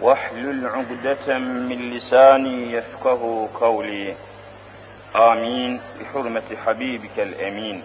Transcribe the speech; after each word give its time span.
واحلل 0.00 0.66
عقدة 0.66 1.38
من 1.38 1.90
لساني 1.90 2.72
يفقه 2.72 3.48
قولي. 3.60 4.14
آمين. 5.16 5.80
بحرمة 6.00 6.42
حبيبك 6.66 7.18
الأمين. 7.18 7.82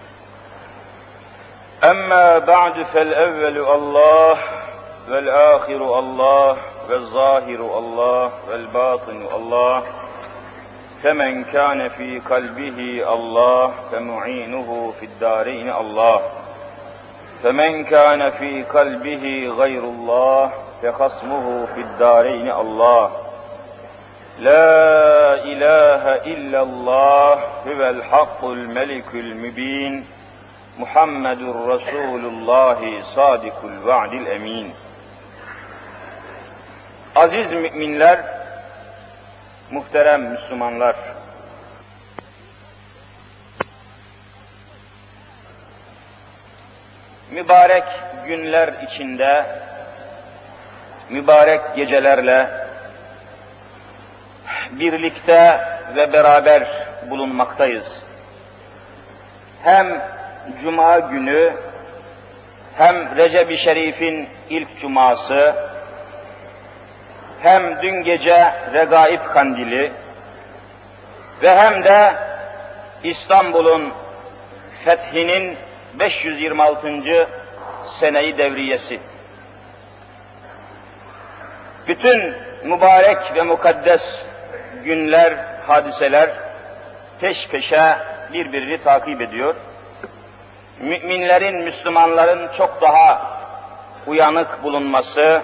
أما 1.83 2.38
بعد 2.38 2.83
فالأول 2.83 3.57
الله 3.57 4.39
والآخر 5.09 5.99
الله 5.99 6.57
والظاهر 6.89 7.78
الله 7.78 8.32
والباطن 8.50 9.27
الله. 9.36 9.84
فمن 11.04 11.43
كان 11.43 11.89
في 11.89 12.20
قلبه 12.20 13.13
الله 13.13 13.73
فمعينه 13.91 14.93
في 15.00 15.05
الدارين 15.05 15.73
الله. 15.73 16.21
فمن 17.43 17.84
كان 17.84 18.32
في 18.32 18.63
قلبه 18.63 19.54
غير 19.57 19.84
الله 19.84 20.64
فخصمه 20.82 21.66
في 21.75 21.80
الدارين 21.80 22.50
الله 22.50 23.11
لا 24.39 25.35
إله 25.35 26.14
إلا 26.17 26.62
الله 26.62 27.32
هو 27.67 27.90
الحق 27.90 28.44
الملك 28.44 29.14
المبين 29.14 30.07
محمد 30.79 31.43
رسول 31.43 32.25
الله 32.25 33.05
صادق 33.14 33.64
الوعد 33.64 34.12
الأمين 34.12 34.75
Aziz 37.17 37.53
müminler, 37.53 38.25
muhterem 39.70 40.22
Müslümanlar, 40.22 40.97
mübarek 47.30 47.84
günler 48.27 48.72
içinde, 48.83 49.47
mübarek 51.09 51.75
gecelerle 51.75 52.47
birlikte 54.72 55.59
ve 55.95 56.13
beraber 56.13 56.88
bulunmaktayız. 57.09 57.88
Hem 59.63 60.02
Cuma 60.63 60.99
günü, 60.99 61.53
hem 62.77 63.17
Recep-i 63.17 63.57
Şerif'in 63.57 64.30
ilk 64.49 64.81
cuması, 64.81 65.55
hem 67.41 67.81
dün 67.81 68.03
gece 68.03 68.53
Regaib 68.73 69.19
Kandili 69.33 69.91
ve 71.43 71.55
hem 71.55 71.83
de 71.83 72.15
İstanbul'un 73.03 73.93
fethinin 74.85 75.58
526. 75.99 77.27
seneyi 77.99 78.37
devriyesi. 78.37 78.99
Bütün 81.88 82.33
mübarek 82.64 83.36
ve 83.36 83.41
mukaddes 83.41 84.25
günler, 84.83 85.33
hadiseler 85.67 86.30
peş 87.19 87.47
peşe 87.47 87.97
birbirini 88.33 88.83
takip 88.83 89.22
ediyor. 89.22 89.55
Müminlerin, 90.80 91.55
Müslümanların 91.55 92.50
çok 92.58 92.81
daha 92.81 93.39
uyanık 94.08 94.64
bulunması, 94.64 95.42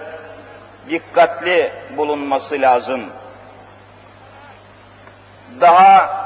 dikkatli 0.90 1.72
bulunması 1.96 2.54
lazım. 2.54 3.10
Daha 5.60 6.22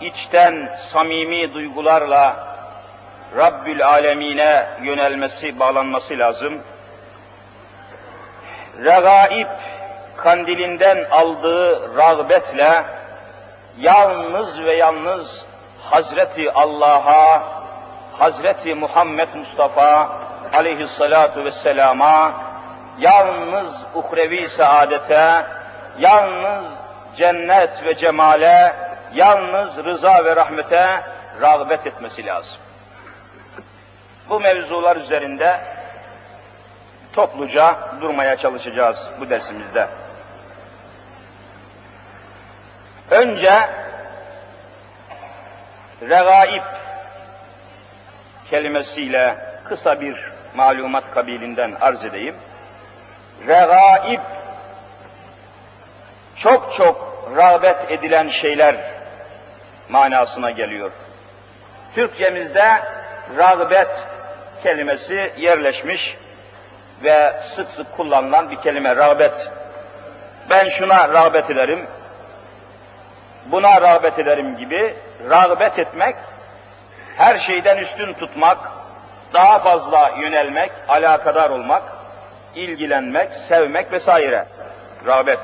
içten, 0.00 0.78
samimi 0.92 1.54
duygularla 1.54 2.36
Rabbül 3.36 3.86
Alemine 3.86 4.66
yönelmesi, 4.82 5.58
bağlanması 5.58 6.18
lazım. 6.18 6.62
Regaib 8.84 9.48
kandilinden 10.16 11.06
aldığı 11.10 11.96
rağbetle 11.96 12.84
yalnız 13.78 14.58
ve 14.64 14.76
yalnız 14.76 15.26
Hazreti 15.90 16.52
Allah'a, 16.52 17.42
Hazreti 18.18 18.74
Muhammed 18.74 19.28
Mustafa 19.34 20.08
aleyhissalatu 20.54 21.44
vesselama, 21.44 22.32
yalnız 22.98 23.74
uhrevi 23.94 24.48
saadete, 24.50 25.46
yalnız 25.98 26.64
cennet 27.16 27.84
ve 27.84 27.98
cemale, 27.98 28.74
yalnız 29.14 29.76
rıza 29.76 30.24
ve 30.24 30.36
rahmete 30.36 31.00
rağbet 31.42 31.86
etmesi 31.86 32.26
lazım. 32.26 32.56
Bu 34.28 34.40
mevzular 34.40 34.96
üzerinde 34.96 35.60
topluca 37.12 37.78
durmaya 38.00 38.36
çalışacağız 38.36 38.98
bu 39.20 39.30
dersimizde. 39.30 39.88
Önce 43.10 43.68
regaib 46.02 46.62
kelimesiyle 48.50 49.36
kısa 49.64 50.00
bir 50.00 50.30
malumat 50.54 51.04
kabilinden 51.14 51.76
arz 51.80 52.04
edeyim. 52.04 52.36
Regaib 53.48 54.20
çok 56.36 56.74
çok 56.76 57.24
rağbet 57.36 57.90
edilen 57.90 58.30
şeyler 58.30 58.76
manasına 59.88 60.50
geliyor. 60.50 60.90
Türkçemizde 61.94 62.82
rağbet 63.38 63.90
kelimesi 64.62 65.32
yerleşmiş 65.36 66.16
ve 67.02 67.32
sık 67.56 67.70
sık 67.70 67.96
kullanılan 67.96 68.50
bir 68.50 68.56
kelime 68.56 68.96
rağbet. 68.96 69.34
Ben 70.50 70.68
şuna 70.70 71.08
rağbet 71.08 71.50
ederim, 71.50 71.86
buna 73.46 73.80
rağbet 73.80 74.18
ederim 74.18 74.56
gibi 74.56 74.94
rağbet 75.30 75.78
etmek, 75.78 76.16
her 77.16 77.38
şeyden 77.38 77.78
üstün 77.78 78.12
tutmak, 78.12 78.58
daha 79.34 79.58
fazla 79.58 80.10
yönelmek, 80.20 80.72
alakadar 80.88 81.50
olmak, 81.50 81.82
ilgilenmek, 82.54 83.30
sevmek 83.48 83.92
vesaire. 83.92 84.44
Rağbet. 85.06 85.38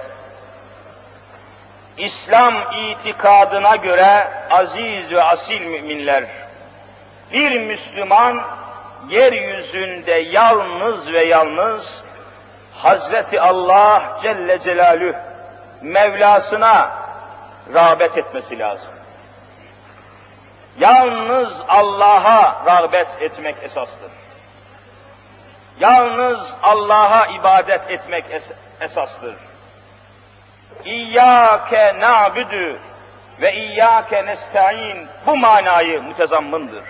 İslam 1.98 2.54
itikadına 2.72 3.76
göre 3.76 4.28
aziz 4.50 5.10
ve 5.10 5.22
asil 5.22 5.60
müminler, 5.60 6.24
bir 7.32 7.60
Müslüman 7.60 8.42
yeryüzünde 9.08 10.12
yalnız 10.12 11.06
ve 11.12 11.24
yalnız 11.24 12.02
Hazreti 12.74 13.40
Allah 13.40 14.20
Celle 14.22 14.62
Celalüh 14.62 15.14
Mevlasına 15.82 16.90
rağbet 17.74 18.18
etmesi 18.18 18.58
lazım. 18.58 18.94
Yalnız 20.78 21.52
Allah'a 21.68 22.62
rağbet 22.66 23.08
etmek 23.20 23.56
esastır. 23.62 24.10
Yalnız 25.80 26.40
Allah'a 26.62 27.26
ibadet 27.26 27.90
etmek 27.90 28.24
es- 28.30 28.52
esastır. 28.80 29.34
İyyâke 30.84 32.00
na'budu 32.00 32.78
ve 33.40 33.52
iyyâke 33.52 34.26
nesta'in 34.26 35.08
bu 35.26 35.36
manayı 35.36 36.02
mütezammındır. 36.02 36.84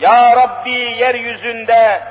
Ya 0.00 0.36
Rabbi 0.36 0.70
yeryüzünde 0.70 2.02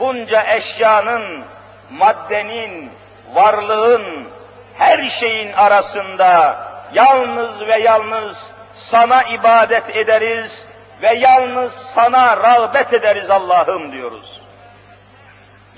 bunca 0.00 0.42
eşyanın, 0.56 1.44
maddenin, 1.90 2.90
varlığın, 3.34 4.28
her 4.78 5.08
şeyin 5.08 5.52
arasında 5.52 6.58
yalnız 6.92 7.60
ve 7.60 7.78
yalnız 7.78 8.36
sana 8.90 9.22
ibadet 9.22 9.96
ederiz 9.96 10.66
ve 11.02 11.18
yalnız 11.18 11.72
sana 11.94 12.36
rağbet 12.36 12.92
ederiz 12.92 13.30
Allah'ım 13.30 13.92
diyoruz. 13.92 14.40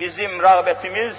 Bizim 0.01 0.43
rağbetimiz, 0.43 1.17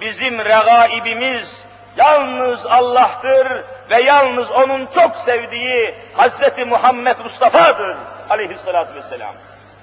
bizim 0.00 0.38
regaibimiz 0.38 1.48
yalnız 1.96 2.66
Allah'tır 2.66 3.64
ve 3.90 4.02
yalnız 4.02 4.50
O'nun 4.50 4.88
çok 4.94 5.16
sevdiği 5.16 5.94
Hazreti 6.16 6.64
Muhammed 6.64 7.16
Mustafa'dır 7.24 7.96
aleyhissalatü 8.30 8.94
vesselam. 8.94 9.34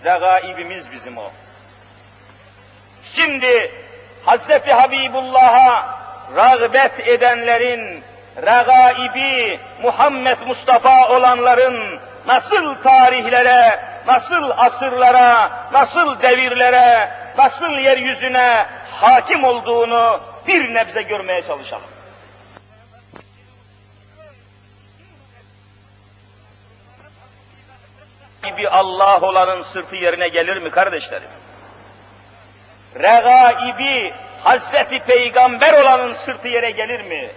Regaibimiz 0.06 0.92
bizim 0.92 1.18
o. 1.18 1.32
Şimdi 3.16 3.72
Hazreti 4.26 4.74
Habibullah'a 4.74 6.00
rağbet 6.36 7.08
edenlerin, 7.08 8.04
regaibi 8.38 9.60
Muhammed 9.82 10.38
Mustafa 10.48 11.10
olanların 11.10 12.00
nasıl 12.28 12.76
tarihlere, 12.84 13.80
nasıl 14.08 14.50
asırlara, 14.58 15.52
nasıl 15.74 16.22
devirlere, 16.22 17.12
nasıl 17.38 17.72
yeryüzüne 17.72 18.66
hakim 18.92 19.44
olduğunu 19.44 20.20
bir 20.48 20.74
nebze 20.74 21.02
görmeye 21.02 21.42
çalışalım. 21.42 21.97
Gibi 28.50 28.70
Allah 28.70 29.20
olanın 29.22 29.62
sırtı 29.62 29.96
yerine 29.96 30.28
gelir 30.28 30.58
mi 30.58 30.72
kardeşlerim? 30.72 31.30
Regaibi 32.96 34.14
Hazreti 34.44 35.00
Peygamber 35.00 35.82
olanın 35.82 36.14
sırtı 36.14 36.48
yere 36.48 36.72
gelir 36.72 37.02
mi? 37.02 37.30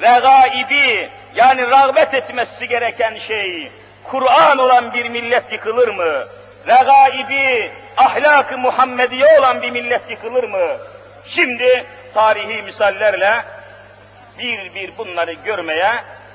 Regaibi 0.00 1.10
yani 1.34 1.70
rağbet 1.70 2.14
etmesi 2.14 2.68
gereken 2.68 3.18
şey 3.18 3.72
Kur'an 4.04 4.58
olan 4.58 4.94
bir 4.94 5.08
millet 5.08 5.52
yıkılır 5.52 5.88
mı? 5.88 6.28
Regaibi 6.68 7.72
ahlak-ı 7.96 8.58
Muhammediye 8.58 9.38
olan 9.38 9.62
bir 9.62 9.70
millet 9.70 10.10
yıkılır 10.10 10.44
mı? 10.44 10.76
Şimdi 11.26 11.86
tarihi 12.14 12.62
misallerle 12.62 13.44
bir 14.38 14.74
bir 14.74 14.98
bunları 14.98 15.32
görmeye 15.32 15.92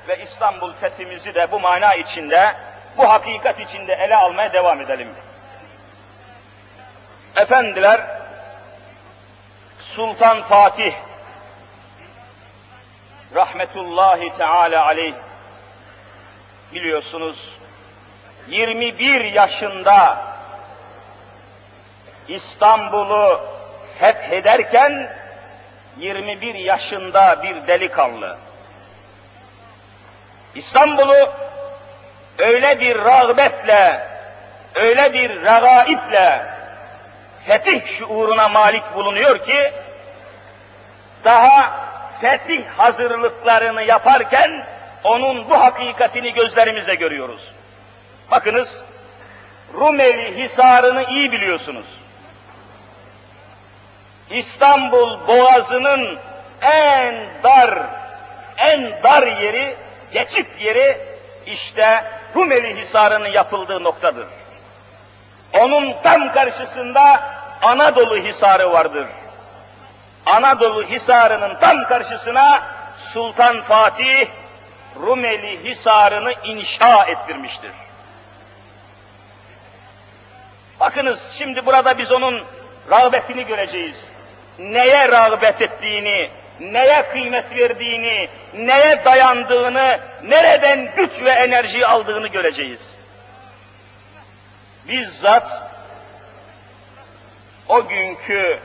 ve 0.08 0.22
İstanbul 0.22 0.72
fethimizi 0.72 1.34
de 1.34 1.50
bu 1.50 1.60
mana 1.60 1.94
içinde, 1.94 2.54
bu 2.96 3.08
hakikat 3.08 3.60
içinde 3.60 3.92
ele 3.92 4.16
almaya 4.16 4.52
devam 4.52 4.80
edelim. 4.80 5.08
Efendiler, 7.36 8.00
Sultan 9.96 10.42
Fatih 10.42 10.94
rahmetullahi 13.34 14.36
teala 14.36 14.86
aleyh 14.86 15.14
biliyorsunuz 16.72 17.58
21 18.48 19.24
yaşında 19.24 20.22
İstanbul'u 22.28 23.40
fethederken 23.98 25.12
21 25.98 26.54
yaşında 26.54 27.42
bir 27.42 27.66
delikanlı. 27.66 28.38
İstanbul'u 30.54 31.32
öyle 32.42 32.80
bir 32.80 32.98
rağbetle, 32.98 34.06
öyle 34.74 35.12
bir 35.12 35.30
regaiple 35.30 36.46
fetih 37.46 37.98
şuuruna 37.98 38.48
malik 38.48 38.94
bulunuyor 38.94 39.46
ki, 39.46 39.72
daha 41.24 41.72
fetih 42.20 42.64
hazırlıklarını 42.76 43.82
yaparken 43.82 44.66
onun 45.04 45.50
bu 45.50 45.60
hakikatini 45.60 46.32
gözlerimizle 46.32 46.94
görüyoruz. 46.94 47.52
Bakınız, 48.30 48.68
Rumeli 49.74 50.42
Hisarı'nı 50.42 51.04
iyi 51.04 51.32
biliyorsunuz. 51.32 51.86
İstanbul 54.30 55.26
Boğazı'nın 55.26 56.18
en 56.62 57.26
dar, 57.42 57.78
en 58.58 59.02
dar 59.02 59.26
yeri, 59.26 59.76
geçit 60.12 60.46
yeri 60.60 61.00
işte 61.46 62.04
Rumeli 62.36 62.80
Hisarı'nın 62.80 63.28
yapıldığı 63.28 63.84
noktadır. 63.84 64.26
Onun 65.60 65.94
tam 66.02 66.32
karşısında 66.32 67.32
Anadolu 67.62 68.16
Hisarı 68.16 68.72
vardır. 68.72 69.06
Anadolu 70.26 70.84
Hisarı'nın 70.84 71.58
tam 71.58 71.84
karşısına 71.84 72.62
Sultan 73.12 73.62
Fatih 73.62 74.26
Rumeli 75.00 75.64
Hisarı'nı 75.64 76.34
inşa 76.44 77.04
ettirmiştir. 77.04 77.72
Bakınız 80.80 81.20
şimdi 81.38 81.66
burada 81.66 81.98
biz 81.98 82.12
onun 82.12 82.42
rağbetini 82.90 83.46
göreceğiz. 83.46 83.96
Neye 84.58 85.08
rağbet 85.08 85.62
ettiğini, 85.62 86.30
neye 86.62 87.02
kıymet 87.02 87.56
verdiğini, 87.56 88.28
neye 88.54 89.04
dayandığını, 89.04 90.00
nereden 90.22 90.94
güç 90.96 91.10
ve 91.24 91.30
enerji 91.30 91.86
aldığını 91.86 92.28
göreceğiz. 92.28 92.80
Bizzat 94.88 95.72
o 97.68 97.88
günkü 97.88 98.58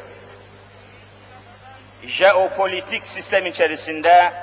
jeopolitik 2.07 3.03
sistem 3.07 3.45
içerisinde 3.45 4.33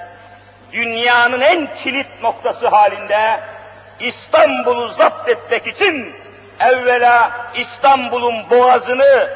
dünyanın 0.72 1.40
en 1.40 1.74
kilit 1.74 2.22
noktası 2.22 2.68
halinde 2.68 3.40
İstanbul'u 4.00 4.94
zapt 4.94 5.28
etmek 5.28 5.66
için 5.66 6.14
evvela 6.60 7.30
İstanbul'un 7.56 8.50
boğazını, 8.50 9.30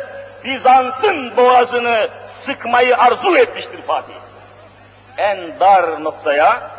Bizans'ın 0.44 1.36
boğazını 1.36 2.08
sıkmayı 2.48 2.96
arzu 2.96 3.36
etmiştir 3.36 3.82
Fatih. 3.86 4.14
En 5.18 5.60
dar 5.60 6.04
noktaya, 6.04 6.70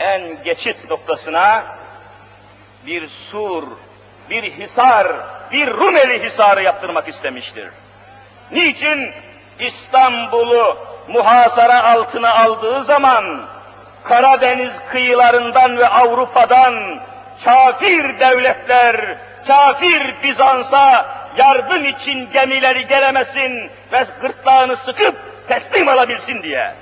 en 0.00 0.42
geçit 0.44 0.90
noktasına 0.90 1.64
bir 2.86 3.08
sur, 3.08 3.62
bir 4.30 4.42
hisar, 4.42 5.06
bir 5.52 5.66
Rumeli 5.66 6.22
hisarı 6.22 6.62
yaptırmak 6.62 7.08
istemiştir. 7.08 7.68
Niçin? 8.50 9.12
İstanbul'u 9.60 10.78
muhasara 11.08 11.84
altına 11.84 12.34
aldığı 12.34 12.84
zaman 12.84 13.46
Karadeniz 14.04 14.72
kıyılarından 14.90 15.78
ve 15.78 15.88
Avrupa'dan 15.88 17.00
kafir 17.44 18.18
devletler, 18.18 19.18
kafir 19.46 20.14
Bizans'a 20.22 21.15
yardım 21.36 21.84
için 21.84 22.32
gemileri 22.32 22.86
gelemesin 22.86 23.70
ve 23.92 24.06
gırtlağını 24.20 24.76
sıkıp 24.76 25.16
teslim 25.48 25.88
alabilsin 25.88 26.42
diye. 26.42 26.74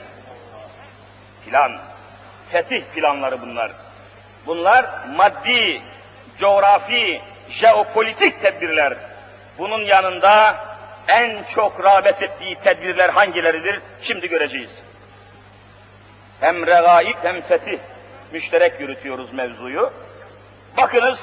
Plan, 1.46 1.72
fetih 2.52 2.82
planları 2.82 3.40
bunlar. 3.40 3.72
Bunlar 4.46 4.86
maddi, 5.16 5.82
coğrafi, 6.38 7.20
jeopolitik 7.50 8.42
tedbirler. 8.42 8.94
Bunun 9.58 9.80
yanında 9.80 10.56
en 11.08 11.44
çok 11.54 11.84
rağbet 11.84 12.22
ettiği 12.22 12.56
tedbirler 12.56 13.10
hangileridir? 13.10 13.80
Şimdi 14.02 14.28
göreceğiz. 14.28 14.70
Hem 16.40 16.66
regaib 16.66 17.16
hem 17.22 17.42
fetih 17.42 17.78
müşterek 18.32 18.80
yürütüyoruz 18.80 19.32
mevzuyu. 19.32 19.92
Bakınız, 20.76 21.18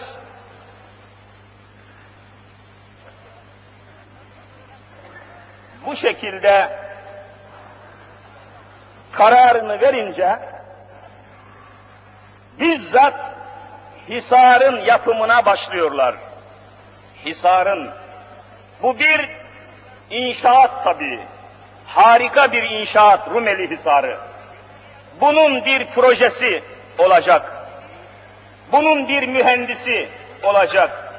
bu 5.85 5.95
şekilde 5.95 6.69
kararını 9.11 9.81
verince 9.81 10.39
bizzat 12.59 13.13
Hisar'ın 14.09 14.85
yapımına 14.85 15.45
başlıyorlar. 15.45 16.15
Hisar'ın. 17.25 17.91
Bu 18.81 18.99
bir 18.99 19.29
inşaat 20.09 20.83
tabii. 20.83 21.19
Harika 21.85 22.51
bir 22.51 22.63
inşaat 22.63 23.29
Rumeli 23.29 23.77
Hisarı. 23.77 24.17
Bunun 25.21 25.65
bir 25.65 25.85
projesi 25.85 26.63
olacak. 26.97 27.51
Bunun 28.71 29.07
bir 29.07 29.27
mühendisi 29.27 30.09
olacak. 30.43 31.13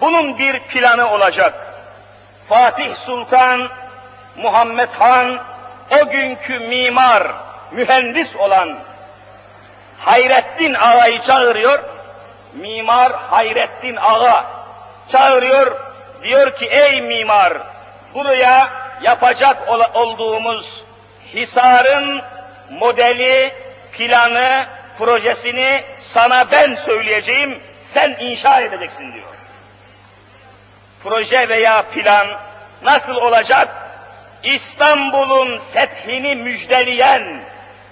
Bunun 0.00 0.38
bir 0.38 0.60
planı 0.60 1.10
olacak. 1.10 1.63
Fatih 2.48 2.96
Sultan 3.06 3.68
Muhammed 4.36 4.88
Han 4.88 5.38
o 5.90 6.10
günkü 6.10 6.58
mimar, 6.58 7.32
mühendis 7.72 8.36
olan 8.36 8.78
Hayrettin 9.98 10.74
Ağa'yı 10.74 11.20
çağırıyor. 11.20 11.78
Mimar 12.52 13.12
Hayrettin 13.12 13.96
Ağa 13.96 14.44
çağırıyor. 15.12 15.76
Diyor 16.22 16.56
ki 16.56 16.66
ey 16.66 17.02
mimar 17.02 17.52
buraya 18.14 18.68
yapacak 19.02 19.68
ol 19.68 19.80
olduğumuz 19.94 20.84
Hisar'ın 21.34 22.22
modeli, 22.70 23.54
planı, 23.92 24.66
projesini 24.98 25.84
sana 26.14 26.50
ben 26.50 26.74
söyleyeceğim, 26.74 27.62
sen 27.94 28.16
inşa 28.20 28.60
edeceksin 28.60 29.12
diyor 29.12 29.33
Proje 31.03 31.49
veya 31.49 31.81
plan 31.81 32.27
nasıl 32.83 33.15
olacak? 33.15 33.67
İstanbul'un 34.43 35.61
fethini 35.73 36.35
müjdeleyen 36.35 37.43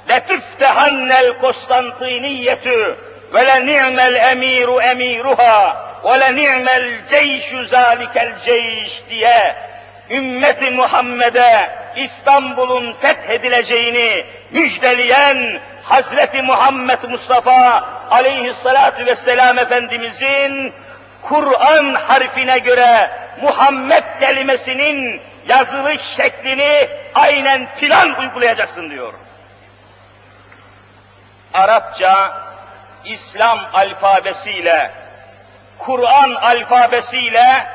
لَتُفْتَحَنَّ 0.10 1.12
الْقُسْطَنْطِينِيَّةُ 1.24 2.96
وَلَنِعْمَ 3.34 3.98
الْاَم۪يرُ 4.12 4.70
اَم۪يرُهَا 4.92 5.58
وَلَنِعْمَ 6.04 6.68
الْجَيْشُ 6.82 7.48
ذَٰلِكَ 7.74 8.16
الْجَيْشِ 8.28 8.92
diye 9.10 9.56
ümmeti 10.10 10.70
Muhammed'e 10.72 11.70
İstanbul'un 11.96 12.94
fethedileceğini 12.94 14.26
müjdeleyen 14.52 15.60
Hazreti 15.84 16.42
Muhammed 16.42 17.04
Mustafa 17.10 17.84
aleyhissalatu 18.12 19.06
vesselam 19.06 19.60
Efendimizin 19.60 20.74
Kur'an 21.23 21.95
harfine 21.95 22.59
göre 22.59 23.11
Muhammed 23.43 24.05
kelimesinin 24.21 25.21
yazılış 25.49 26.03
şeklini 26.03 26.89
aynen 27.15 27.69
plan 27.81 28.21
uygulayacaksın 28.21 28.91
diyor. 28.91 29.13
Arapça 31.55 32.43
İslam 33.05 33.59
alfabesiyle, 33.75 34.91
Kur'an 35.79 36.35
alfabesiyle 36.35 37.67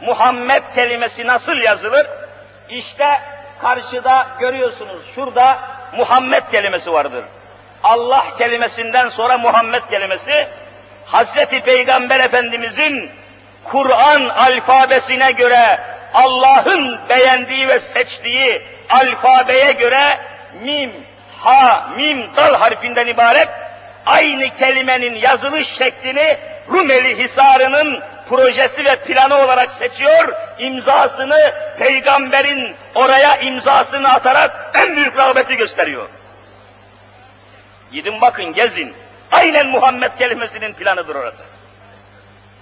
Muhammed 0.00 0.62
kelimesi 0.74 1.26
nasıl 1.26 1.56
yazılır? 1.56 2.06
İşte 2.68 3.20
karşıda 3.60 4.26
görüyorsunuz 4.40 5.04
şurada 5.14 5.58
Muhammed 5.96 6.42
kelimesi 6.52 6.92
vardır. 6.92 7.24
Allah 7.84 8.26
kelimesinden 8.38 9.08
sonra 9.08 9.38
Muhammed 9.38 9.82
kelimesi 9.90 10.48
Hazreti 11.06 11.60
Peygamber 11.60 12.20
Efendimizin 12.20 13.10
Kur'an 13.64 14.28
alfabesine 14.28 15.32
göre 15.32 15.80
Allah'ın 16.14 16.98
beğendiği 17.08 17.68
ve 17.68 17.80
seçtiği 17.80 18.62
alfabeye 18.90 19.72
göre 19.72 20.18
mim, 20.62 20.92
ha, 21.40 21.90
mim, 21.96 22.26
dal 22.36 22.54
harfinden 22.54 23.06
ibaret 23.06 23.48
aynı 24.06 24.48
kelimenin 24.54 25.14
yazılış 25.14 25.68
şeklini 25.68 26.36
Rumeli 26.72 27.24
Hisarı'nın 27.24 28.02
projesi 28.28 28.84
ve 28.84 28.96
planı 28.96 29.34
olarak 29.34 29.72
seçiyor, 29.72 30.34
imzasını 30.58 31.52
peygamberin 31.78 32.76
oraya 32.94 33.36
imzasını 33.36 34.12
atarak 34.12 34.70
en 34.74 34.96
büyük 34.96 35.18
rağbeti 35.18 35.56
gösteriyor. 35.56 36.08
Gidin 37.92 38.20
bakın 38.20 38.54
gezin. 38.54 38.94
Aynen 39.32 39.66
Muhammed 39.66 40.10
kelimesinin 40.18 40.72
planıdır 40.72 41.14
orası. 41.14 41.42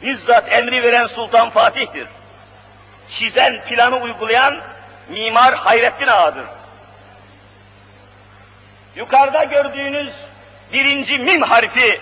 Bizzat 0.02 0.52
emri 0.52 0.83
veren 0.83 1.06
Sultan 1.06 1.50
Fatih'tir. 1.50 2.09
Çizen, 3.11 3.64
planı 3.64 3.97
uygulayan 3.97 4.61
mimar 5.09 5.54
Hayrettin 5.54 6.06
Ağa'dır. 6.06 6.44
Yukarıda 8.97 9.44
gördüğünüz 9.44 10.12
birinci 10.73 11.18
mim 11.18 11.42
harfi, 11.42 12.00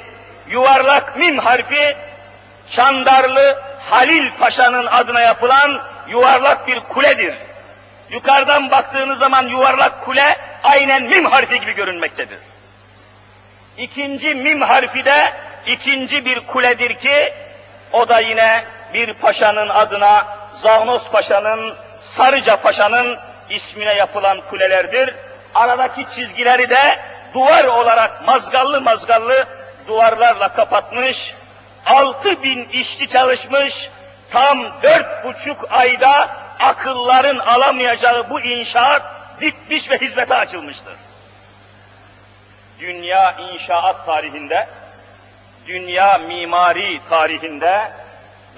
yuvarlak 0.48 1.16
mim 1.16 1.38
harfi, 1.38 1.96
Çandarlı 2.70 3.62
Halil 3.80 4.30
Paşa'nın 4.40 4.86
adına 4.86 5.20
yapılan 5.20 5.82
yuvarlak 6.08 6.68
bir 6.68 6.80
kuledir. 6.80 7.34
Yukarıdan 8.10 8.70
baktığınız 8.70 9.18
zaman 9.18 9.46
yuvarlak 9.46 10.04
kule 10.04 10.36
aynen 10.62 11.02
mim 11.02 11.24
harfi 11.24 11.60
gibi 11.60 11.72
görünmektedir. 11.72 12.38
İkinci 13.78 14.34
mim 14.34 14.60
harfi 14.60 15.04
de 15.04 15.32
ikinci 15.66 16.24
bir 16.24 16.46
kuledir 16.46 16.94
ki 16.94 17.34
o 17.92 18.08
da 18.08 18.20
yine 18.20 18.64
bir 18.94 19.14
paşanın 19.14 19.68
adına 19.68 20.26
Zagnos 20.62 21.08
Paşa'nın, 21.12 21.76
Sarıca 22.16 22.56
Paşa'nın 22.56 23.18
ismine 23.50 23.94
yapılan 23.94 24.40
kulelerdir. 24.50 25.14
Aradaki 25.54 26.06
çizgileri 26.14 26.70
de 26.70 26.98
duvar 27.34 27.64
olarak 27.64 28.26
mazgallı 28.26 28.80
mazgallı 28.80 29.46
duvarlarla 29.88 30.52
kapatmış. 30.52 31.34
Altı 31.86 32.42
bin 32.42 32.68
işçi 32.68 33.08
çalışmış. 33.08 33.90
Tam 34.30 34.82
dört 34.82 35.24
buçuk 35.24 35.72
ayda 35.72 36.30
akılların 36.60 37.38
alamayacağı 37.38 38.30
bu 38.30 38.40
inşaat 38.40 39.02
bitmiş 39.40 39.90
ve 39.90 39.98
hizmete 39.98 40.34
açılmıştır 40.34 40.94
dünya 42.82 43.36
inşaat 43.52 44.06
tarihinde, 44.06 44.66
dünya 45.66 46.18
mimari 46.18 47.00
tarihinde 47.10 47.92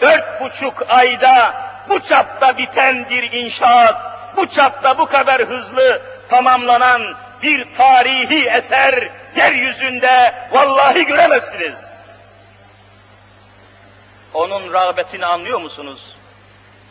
dört 0.00 0.40
buçuk 0.40 0.90
ayda 0.90 1.54
bu 1.88 2.00
çapta 2.00 2.58
biten 2.58 3.10
bir 3.10 3.32
inşaat, 3.32 3.96
bu 4.36 4.48
çapta 4.48 4.98
bu 4.98 5.06
kadar 5.06 5.42
hızlı 5.42 6.02
tamamlanan 6.28 7.14
bir 7.42 7.66
tarihi 7.76 8.48
eser 8.48 9.10
yeryüzünde 9.36 10.34
vallahi 10.52 11.06
göremezsiniz. 11.06 11.78
Onun 14.34 14.72
rağbetini 14.72 15.26
anlıyor 15.26 15.60
musunuz? 15.60 16.16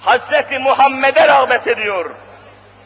Hazreti 0.02 0.60
Muhammed'e 0.60 1.28
rağbet 1.28 1.68
ediyor. 1.68 2.12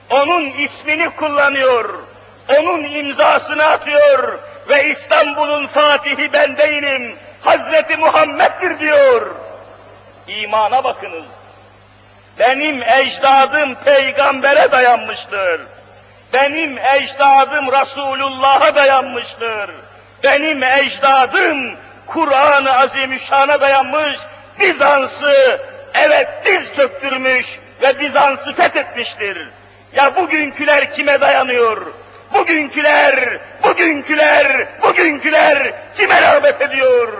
Onun 0.09 0.51
ismini 0.51 1.09
kullanıyor 1.09 2.06
onun 2.49 2.83
imzasını 2.83 3.65
atıyor 3.65 4.39
ve 4.69 4.89
İstanbul'un 4.89 5.67
fatihi 5.67 6.33
ben 6.33 6.57
değilim, 6.57 7.17
Hazreti 7.41 7.97
Muhammed'dir 7.97 8.79
diyor. 8.79 9.35
İmana 10.27 10.83
bakınız. 10.83 11.25
Benim 12.39 12.83
ecdadım 12.83 13.75
peygambere 13.75 14.71
dayanmıştır. 14.71 15.61
Benim 16.33 16.77
ecdadım 16.77 17.71
Resulullah'a 17.71 18.75
dayanmıştır. 18.75 19.69
Benim 20.23 20.63
ecdadım 20.63 21.77
Kur'an-ı 22.07 22.79
Azimüşşan'a 22.79 23.61
dayanmış, 23.61 24.17
Bizans'ı 24.59 25.61
evet 25.93 26.27
diz 26.45 26.75
çöktürmüş 26.75 27.45
ve 27.81 27.99
Bizans'ı 27.99 28.53
fethetmiştir. 28.55 29.49
Ya 29.95 30.15
bugünküler 30.15 30.95
kime 30.95 31.21
dayanıyor? 31.21 31.87
Bugünküler, 32.33 33.39
bugünküler, 33.63 34.67
bugünküler 34.81 35.73
kime 35.97 36.21
rağbet 36.21 36.61
ediyor? 36.61 37.13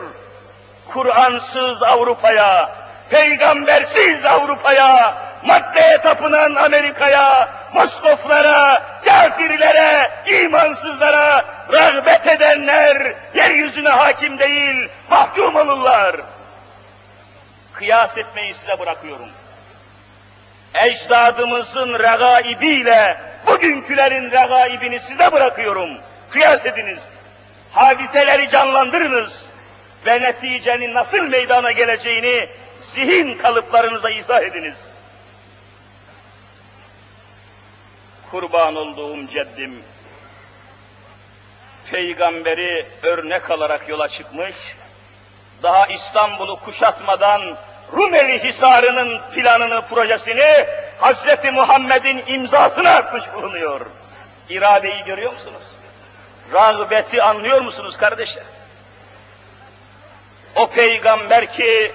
Kur'ansız 0.94 1.84
Avrupa'ya, 1.84 2.70
peygambersiz 3.10 4.26
Avrupa'ya, 4.26 5.18
maddeye 5.44 5.98
tapınan 5.98 6.56
Amerika'ya, 6.56 7.50
Moskoflara, 7.74 8.84
kafirlere, 9.06 10.12
imansızlara 10.26 11.46
rağbet 11.74 12.28
edenler 12.28 13.16
yeryüzüne 13.36 13.90
hakim 13.90 14.40
değil, 14.40 14.90
mahkum 15.10 15.56
olurlar. 15.56 16.16
Kıyas 17.74 18.18
etmeyi 18.18 18.56
size 18.56 18.80
bırakıyorum. 18.80 19.30
Ecdadımızın 20.74 21.94
regaibiyle 21.94 23.18
bugünkülerin 23.48 24.32
regaibini 24.32 25.00
size 25.08 25.32
bırakıyorum. 25.32 25.90
Kıyas 26.30 26.66
ediniz. 26.66 27.00
Hadiseleri 27.72 28.50
canlandırınız. 28.50 29.48
Ve 30.06 30.22
neticenin 30.22 30.94
nasıl 30.94 31.22
meydana 31.22 31.72
geleceğini 31.72 32.50
zihin 32.96 33.38
kalıplarınıza 33.38 34.10
izah 34.10 34.42
ediniz. 34.42 34.76
Kurban 38.32 38.76
olduğum 38.76 39.28
ceddim, 39.28 39.84
peygamberi 41.92 42.86
örnek 43.04 43.52
alarak 43.52 43.90
yola 43.90 44.10
çıkmış, 44.10 44.56
daha 45.64 45.86
İstanbul'u 45.86 46.60
kuşatmadan 46.60 47.58
Rumeli 47.94 48.44
Hisarı'nın 48.44 49.22
planını, 49.36 49.82
projesini 49.82 50.66
Hazreti 51.00 51.52
Muhammed'in 51.52 52.24
imzasını 52.28 52.90
atmış 52.90 53.24
bulunuyor. 53.34 53.86
İradeyi 54.50 55.04
görüyor 55.04 55.34
musunuz? 55.34 55.64
Rağbeti 56.54 57.24
anlıyor 57.24 57.62
musunuz 57.62 57.98
kardeşler? 57.98 58.44
O 60.56 60.70
peygamber 60.70 61.54
ki 61.54 61.92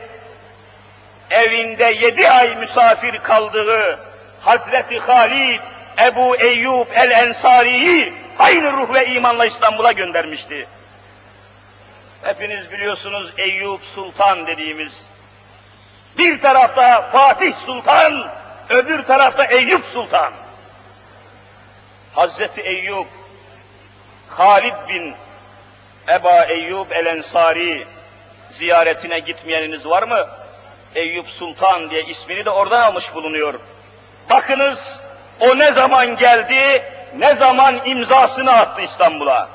evinde 1.31 1.85
yedi 1.85 2.31
ay 2.31 2.57
misafir 2.57 3.19
kaldığı 3.19 3.99
Hazreti 4.41 4.99
Halid, 4.99 5.61
Ebu 6.01 6.37
Eyyub 6.37 6.87
el-Ensari'yi 6.95 8.15
aynı 8.39 8.73
ruh 8.73 8.95
ve 8.95 9.07
imanla 9.07 9.47
İstanbul'a 9.47 9.93
göndermişti. 9.93 10.67
Hepiniz 12.23 12.71
biliyorsunuz 12.71 13.33
Eyyub 13.39 13.81
Sultan 13.95 14.47
dediğimiz 14.47 15.03
bir 16.19 16.41
tarafta 16.41 17.03
Fatih 17.13 17.53
Sultan, 17.67 18.31
öbür 18.71 19.03
tarafta 19.03 19.45
Eyüp 19.45 19.85
Sultan. 19.93 20.33
Hazreti 22.15 22.61
Eyüp, 22.61 23.07
Halid 24.29 24.75
bin 24.89 25.15
Eba 26.09 26.45
Eyyub 26.45 26.91
el-Ensari 26.91 27.87
ziyaretine 28.59 29.19
gitmeyeniniz 29.19 29.87
var 29.87 30.03
mı? 30.03 30.29
Eyüp 30.95 31.29
Sultan 31.29 31.91
diye 31.91 32.05
ismini 32.05 32.45
de 32.45 32.51
oradan 32.51 32.83
almış 32.83 33.15
bulunuyor. 33.15 33.55
Bakınız 34.31 35.01
o 35.41 35.59
ne 35.59 35.73
zaman 35.73 36.17
geldi, 36.17 36.83
ne 37.19 37.35
zaman 37.35 37.83
imzasını 37.85 38.53
attı 38.53 38.83
İstanbul'a. 38.83 39.49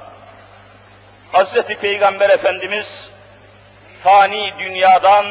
Hazreti 1.31 1.75
Peygamber 1.75 2.29
Efendimiz 2.29 3.09
fani 4.03 4.53
dünyadan 4.59 5.25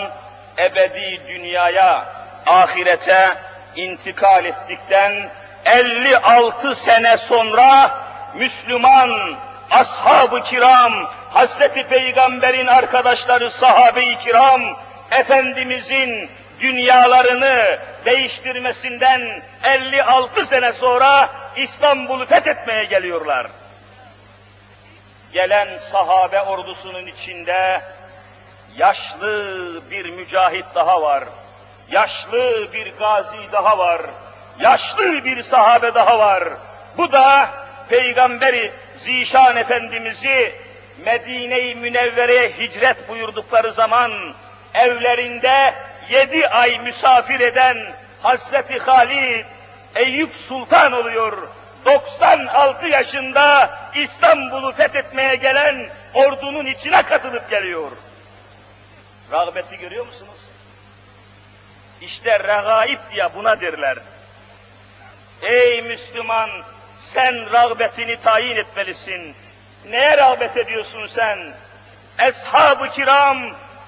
ebedi 0.58 1.20
dünyaya, 1.28 2.06
ahirete 2.46 3.36
intikal 3.76 4.44
ettikten 4.44 5.30
56 5.66 6.76
sene 6.76 7.16
sonra 7.18 7.90
Müslüman 8.34 9.36
ashab-ı 9.70 10.42
kiram, 10.42 10.92
Hazreti 11.30 11.88
Peygamber'in 11.88 12.66
arkadaşları 12.66 13.50
sahabe-i 13.50 14.18
kiram, 14.18 14.62
Efendimizin 15.10 16.30
dünyalarını 16.60 17.78
değiştirmesinden 18.04 19.42
56 19.64 20.46
sene 20.46 20.72
sonra 20.72 21.30
İstanbul'u 21.56 22.26
fethetmeye 22.26 22.84
geliyorlar. 22.84 23.46
Gelen 25.32 25.78
sahabe 25.92 26.40
ordusunun 26.40 27.06
içinde 27.06 27.82
yaşlı 28.76 29.82
bir 29.90 30.10
mücahit 30.10 30.64
daha 30.74 31.02
var. 31.02 31.24
Yaşlı 31.90 32.68
bir 32.72 32.92
gazi 32.98 33.52
daha 33.52 33.78
var. 33.78 34.02
yaşlı 34.60 35.24
bir 35.24 35.42
sahabe 35.42 35.94
daha 35.94 36.18
var. 36.18 36.44
Bu 36.96 37.12
da 37.12 37.50
Peygamberi 37.88 38.72
Zişan 39.04 39.56
Efendimiz'i 39.56 40.54
Medine-i 41.04 41.74
Münevvere'ye 41.74 42.52
hicret 42.58 43.08
buyurdukları 43.08 43.72
zaman 43.72 44.12
evlerinde 44.74 45.74
yedi 46.10 46.48
ay 46.48 46.78
misafir 46.78 47.40
eden 47.40 47.76
Hazreti 48.22 48.78
Halid 48.78 49.44
Eyüp 49.96 50.30
Sultan 50.48 50.92
oluyor. 50.92 51.48
96 51.84 52.86
yaşında 52.86 53.70
İstanbul'u 53.94 54.72
fethetmeye 54.72 55.34
gelen 55.34 55.90
ordunun 56.14 56.66
içine 56.66 57.02
katılıp 57.02 57.50
geliyor. 57.50 57.90
Rağbeti 59.32 59.76
görüyor 59.76 60.06
musunuz? 60.06 60.35
İşte 62.00 62.38
regaib 62.38 62.98
diye 63.12 63.34
buna 63.34 63.60
derler. 63.60 63.98
Ey 65.42 65.82
Müslüman, 65.82 66.50
sen 67.14 67.52
rağbetini 67.52 68.20
tayin 68.20 68.56
etmelisin. 68.56 69.34
Neye 69.90 70.16
rağbet 70.16 70.56
ediyorsun 70.56 71.10
sen? 71.14 71.54
Eshab-ı 72.18 72.90
kiram 72.90 73.38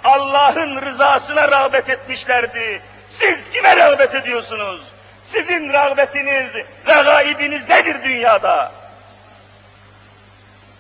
Allah'ın 0.05 0.81
rızasına 0.83 1.51
rağbet 1.51 1.91
etmişlerdi. 1.91 2.83
Siz 3.11 3.51
kime 3.53 3.77
rağbet 3.77 4.15
ediyorsunuz? 4.15 4.83
Sizin 5.25 5.73
rağbetiniz, 5.73 6.53
regaibiniz 6.87 7.69
nedir 7.69 8.05
dünyada? 8.05 8.73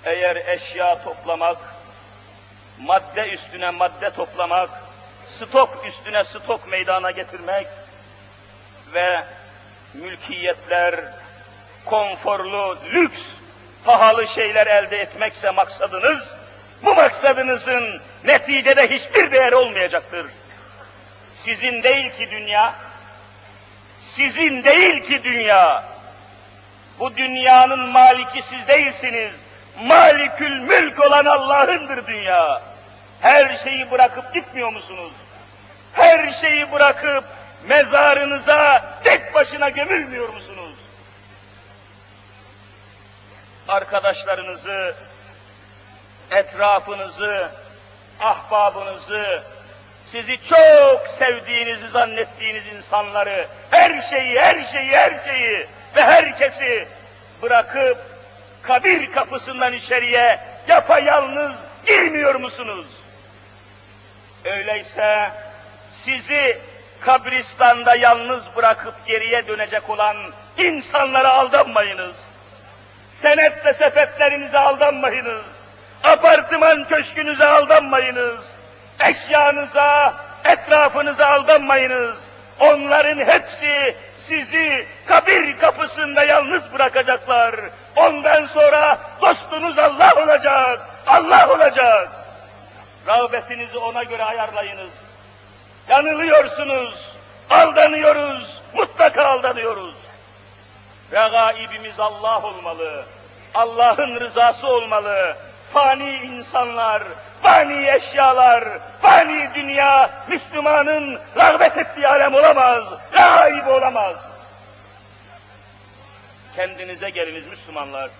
Eğer 0.04 0.36
eşya 0.36 1.02
toplamak, 1.02 1.58
madde 2.78 3.28
üstüne 3.28 3.70
madde 3.70 4.10
toplamak, 4.10 4.70
stok 5.28 5.84
üstüne 5.86 6.24
stok 6.24 6.68
meydana 6.68 7.10
getirmek 7.10 7.66
ve 8.94 9.24
mülkiyetler, 9.94 11.04
konforlu, 11.84 12.78
lüks, 12.92 13.20
pahalı 13.84 14.26
şeyler 14.26 14.66
elde 14.66 14.96
etmekse 14.96 15.50
maksadınız, 15.50 16.18
bu 16.82 16.94
maksadınızın 16.94 18.02
neticede 18.24 18.90
hiçbir 18.90 19.32
değer 19.32 19.52
olmayacaktır. 19.52 20.26
Sizin 21.44 21.82
değil 21.82 22.10
ki 22.10 22.30
dünya, 22.30 22.74
sizin 24.16 24.64
değil 24.64 25.04
ki 25.04 25.24
dünya. 25.24 25.84
Bu 26.98 27.16
dünyanın 27.16 27.88
maliki 27.88 28.42
siz 28.42 28.68
değilsiniz. 28.68 29.32
Malikül 29.82 30.60
mülk 30.60 31.06
olan 31.06 31.24
Allah'ındır 31.24 32.06
dünya. 32.06 32.62
Her 33.20 33.58
şeyi 33.64 33.90
bırakıp 33.90 34.34
gitmiyor 34.34 34.72
musunuz? 34.72 35.12
Her 35.92 36.32
şeyi 36.32 36.72
bırakıp 36.72 37.24
mezarınıza 37.68 38.84
tek 39.04 39.34
başına 39.34 39.68
gömülmüyor 39.68 40.28
musunuz? 40.28 40.74
Arkadaşlarınızı, 43.68 44.94
etrafınızı, 46.30 47.50
ahbabınızı, 48.20 49.42
sizi 50.10 50.38
çok 50.48 51.08
sevdiğinizi 51.18 51.88
zannettiğiniz 51.88 52.66
insanları, 52.66 53.46
her 53.70 54.02
şeyi, 54.02 54.40
her 54.40 54.64
şeyi, 54.64 54.90
her 54.90 55.24
şeyi 55.24 55.66
ve 55.96 56.02
herkesi 56.02 56.88
bırakıp 57.42 57.98
kabir 58.62 59.12
kapısından 59.12 59.72
içeriye 59.72 60.40
yapayalnız 60.68 61.52
girmiyor 61.86 62.34
musunuz? 62.34 62.86
Öyleyse 64.44 65.30
sizi 66.04 66.58
kabristanda 67.00 67.96
yalnız 67.96 68.42
bırakıp 68.56 69.06
geriye 69.06 69.46
dönecek 69.46 69.90
olan 69.90 70.16
insanlara 70.58 71.34
aldanmayınız. 71.34 72.16
Senet 73.22 73.66
ve 73.66 73.74
sepetlerinize 73.74 74.58
aldanmayınız. 74.58 75.44
Apartman 76.04 76.88
köşkünüze 76.88 77.46
aldanmayınız. 77.46 78.40
Eşyanıza, 79.00 80.14
etrafınıza 80.44 81.26
aldanmayınız. 81.26 82.16
Onların 82.60 83.18
hepsi 83.18 83.96
sizi 84.28 84.86
kabir 85.06 85.58
kapısında 85.58 86.24
yalnız 86.24 86.62
bırakacaklar. 86.72 87.54
Ondan 87.96 88.46
sonra 88.46 88.98
dostunuz 89.20 89.78
Allah 89.78 90.12
olacak, 90.22 90.80
Allah 91.06 91.48
olacak. 91.48 92.17
Rağbetinizi 93.08 93.78
ona 93.78 94.02
göre 94.02 94.24
ayarlayınız. 94.24 94.90
Yanılıyorsunuz, 95.88 96.94
aldanıyoruz, 97.50 98.62
mutlaka 98.74 99.24
aldanıyoruz. 99.24 99.94
Regaibimiz 101.12 102.00
Allah 102.00 102.42
olmalı, 102.42 103.04
Allah'ın 103.54 104.20
rızası 104.20 104.66
olmalı. 104.66 105.36
Fani 105.72 106.16
insanlar, 106.16 107.02
fani 107.42 107.90
eşyalar, 107.90 108.64
fani 109.02 109.50
dünya 109.54 110.10
Müslümanın 110.28 111.20
rağbet 111.36 111.76
ettiği 111.76 112.08
alem 112.08 112.34
olamaz, 112.34 112.84
regaib 113.12 113.66
olamaz. 113.66 114.16
Kendinize 116.56 117.10
geliniz 117.10 117.46
Müslümanlar. 117.46 118.10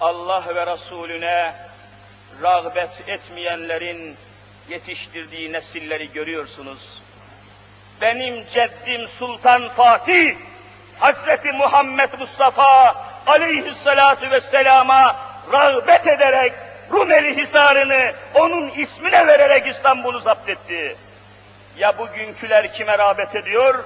Allah 0.00 0.44
ve 0.54 0.66
Resulüne 0.66 1.54
rağbet 2.42 3.08
etmeyenlerin 3.08 4.16
yetiştirdiği 4.68 5.52
nesilleri 5.52 6.12
görüyorsunuz. 6.12 7.02
Benim 8.00 8.44
ceddim 8.54 9.08
Sultan 9.18 9.68
Fatih, 9.68 10.36
Hazreti 10.98 11.52
Muhammed 11.52 12.10
Mustafa 12.18 12.94
aleyhissalatu 13.26 14.30
vesselama 14.30 15.16
rağbet 15.52 16.06
ederek 16.06 16.52
Rumeli 16.92 17.36
Hisarı'nı 17.36 18.12
onun 18.34 18.70
ismine 18.70 19.26
vererek 19.26 19.66
İstanbul'u 19.66 20.20
zapt 20.20 20.48
etti. 20.48 20.96
Ya 21.76 21.98
bugünküler 21.98 22.74
kime 22.74 22.98
rağbet 22.98 23.36
ediyor? 23.36 23.84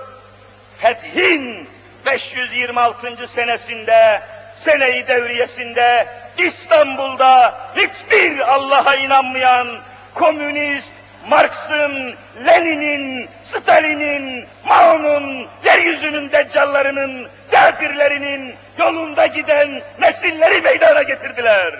Fethin 0.78 1.68
526. 2.06 3.28
senesinde, 3.28 4.22
seneyi 4.64 5.06
devriyesinde 5.06 6.06
İstanbul'da 6.38 7.54
hiçbir 7.76 8.38
Allah'a 8.38 8.94
inanmayan 8.94 9.78
komünist, 10.14 10.88
Marx'ın, 11.28 12.16
Lenin'in, 12.46 13.28
Stalin'in, 13.44 14.46
Mao'nun, 14.64 15.48
yeryüzünün 15.64 16.32
deccallarının, 16.32 17.28
kafirlerinin 17.50 18.54
yolunda 18.78 19.26
giden 19.26 19.82
nesilleri 20.00 20.60
meydana 20.60 21.02
getirdiler. 21.02 21.74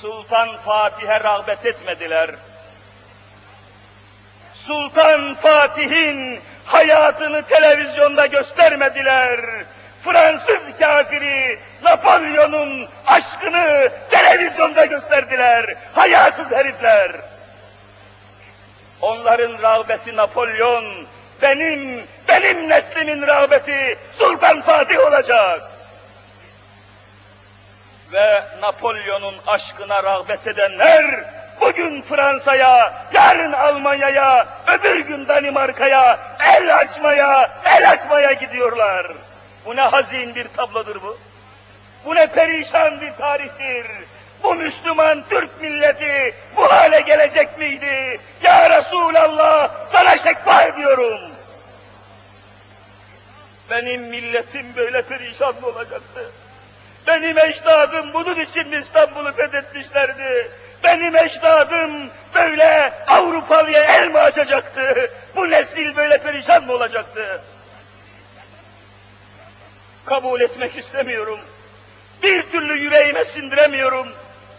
Sultan 0.00 0.56
Fatih'e 0.56 1.20
rağbet 1.20 1.66
etmediler. 1.66 2.30
Sultan 4.66 5.34
Fatih'in 5.34 6.40
hayatını 6.64 7.42
televizyonda 7.42 8.26
göstermediler. 8.26 9.40
Fransız 10.04 10.62
kafiri 10.80 11.58
Napolyon'un 11.82 12.88
aşkını 13.06 13.90
televizyonda 14.10 14.84
gösterdiler. 14.84 15.74
Hayasız 15.94 16.50
herifler. 16.50 17.12
Onların 19.00 19.62
rağbeti 19.62 20.16
Napolyon, 20.16 21.06
benim, 21.42 22.04
benim 22.28 22.68
neslimin 22.68 23.26
rağbeti 23.26 23.98
Sultan 24.18 24.62
Fatih 24.62 25.06
olacak. 25.06 25.62
Ve 28.12 28.44
Napolyon'un 28.60 29.34
aşkına 29.46 30.02
rağbet 30.02 30.46
edenler, 30.46 31.24
bugün 31.60 32.02
Fransa'ya, 32.02 32.92
yarın 33.12 33.52
Almanya'ya, 33.52 34.46
öbür 34.66 35.00
gün 35.00 35.28
Danimarka'ya, 35.28 36.18
el 36.56 36.76
açmaya, 36.76 37.50
el 37.64 37.90
açmaya 37.90 38.32
gidiyorlar. 38.32 39.06
Bu 39.66 39.76
ne 39.76 39.80
hazin 39.80 40.34
bir 40.34 40.48
tablodur 40.48 41.02
bu. 41.02 41.18
Bu 42.04 42.14
ne 42.14 42.26
perişan 42.26 43.00
bir 43.00 43.12
tarihtir. 43.12 43.86
Bu 44.42 44.54
Müslüman 44.54 45.24
Türk 45.30 45.60
milleti 45.60 46.34
bu 46.56 46.72
hale 46.72 47.00
gelecek 47.00 47.58
miydi? 47.58 48.20
Ya 48.42 48.70
Resulallah 48.70 49.70
sana 49.92 50.18
şekva 50.18 50.62
ediyorum. 50.62 51.20
Benim 53.70 54.02
milletim 54.02 54.76
böyle 54.76 55.02
perişan 55.02 55.54
mı 55.60 55.66
olacaktı? 55.66 56.30
Benim 57.06 57.38
ecdadım 57.38 58.14
bunun 58.14 58.40
için 58.40 58.72
İstanbul'u 58.72 59.32
fethetmişlerdi. 59.32 60.50
Benim 60.84 61.16
ecdadım 61.16 62.10
böyle 62.34 62.92
Avrupalıya 63.08 63.84
el 63.84 64.08
mi 64.08 64.18
açacaktı? 64.18 65.10
Bu 65.36 65.50
nesil 65.50 65.96
böyle 65.96 66.18
perişan 66.18 66.64
mı 66.64 66.72
olacaktı? 66.72 67.42
Kabul 70.04 70.40
etmek 70.40 70.76
istemiyorum. 70.76 71.38
Bir 72.22 72.50
türlü 72.50 72.78
yüreğime 72.78 73.24
sindiremiyorum. 73.24 74.08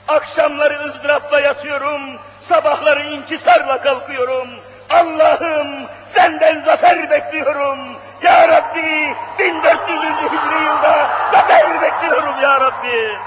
Akşamları 0.08 0.84
ızdırapla 0.88 1.40
yatıyorum, 1.40 2.02
sabahları 2.50 3.04
inkisarla 3.04 3.82
kalkıyorum. 3.82 4.50
Allah'ım 4.90 5.88
senden 6.14 6.66
zafer 6.66 7.10
bekliyorum. 7.10 7.98
Ya 8.24 8.48
Rabbi 8.48 9.16
1400. 9.40 10.00
Hicri 10.32 10.66
yılda 10.66 11.12
zafer 11.32 11.82
bekliyorum 11.82 12.40
Ya 12.42 12.62
Rabbi. 12.62 13.18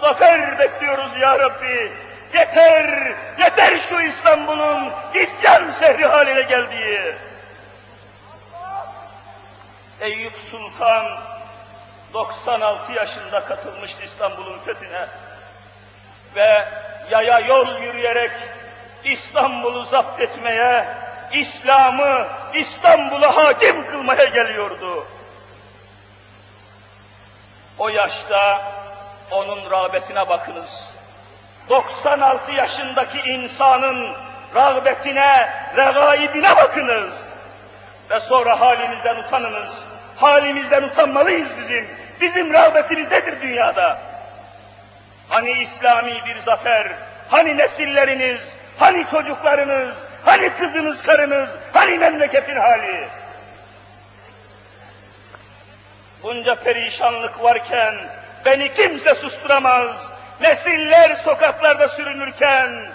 Zafer 0.00 0.58
bekliyoruz 0.58 1.16
Ya 1.20 1.38
Rabbi. 1.38 1.92
Yeter, 2.34 3.14
yeter 3.38 3.80
şu 3.88 4.00
İstanbul'un 4.00 4.92
isyan 5.14 5.70
şehri 5.80 6.04
haline 6.04 6.42
geldiği. 6.42 7.14
Eyüp 10.00 10.32
Sultan 10.50 11.20
96 12.12 12.92
yaşında 12.92 13.44
katılmıştı 13.44 14.04
İstanbul'un 14.04 14.58
fethine 14.58 15.06
ve 16.36 16.68
yaya 17.10 17.38
yol 17.38 17.82
yürüyerek 17.82 18.32
İstanbul'u 19.04 19.84
zapt 19.84 20.20
etmeye, 20.20 20.88
İslam'ı 21.32 22.26
İstanbul'a 22.54 23.36
hakim 23.36 23.86
kılmaya 23.90 24.24
geliyordu. 24.24 25.06
O 27.78 27.88
yaşta 27.88 28.62
onun 29.30 29.70
rağbetine 29.70 30.28
bakınız. 30.28 30.90
96 31.68 32.52
yaşındaki 32.52 33.18
insanın 33.18 34.16
rağbetine, 34.54 35.52
regaibine 35.76 36.56
bakınız. 36.56 37.18
Ve 38.10 38.20
sonra 38.20 38.60
halimizden 38.60 39.16
utanınız. 39.16 39.89
Halimizden 40.20 40.82
utanmalıyız 40.82 41.48
bizim. 41.58 41.88
Bizim 42.20 42.52
rağbetimiz 42.52 43.10
nedir 43.10 43.40
dünyada? 43.42 43.98
Hani 45.28 45.50
İslami 45.50 46.20
bir 46.26 46.38
zafer, 46.38 46.92
hani 47.28 47.56
nesilleriniz, 47.56 48.40
hani 48.78 49.06
çocuklarınız, 49.10 49.94
hani 50.24 50.50
kızınız, 50.50 51.02
karınız, 51.02 51.50
hani 51.72 51.98
memleketin 51.98 52.56
hali? 52.56 53.08
Bunca 56.22 56.54
perişanlık 56.54 57.42
varken 57.42 57.94
beni 58.46 58.74
kimse 58.74 59.14
susturamaz. 59.14 59.96
Nesiller 60.40 61.16
sokaklarda 61.16 61.88
sürünürken 61.88 62.86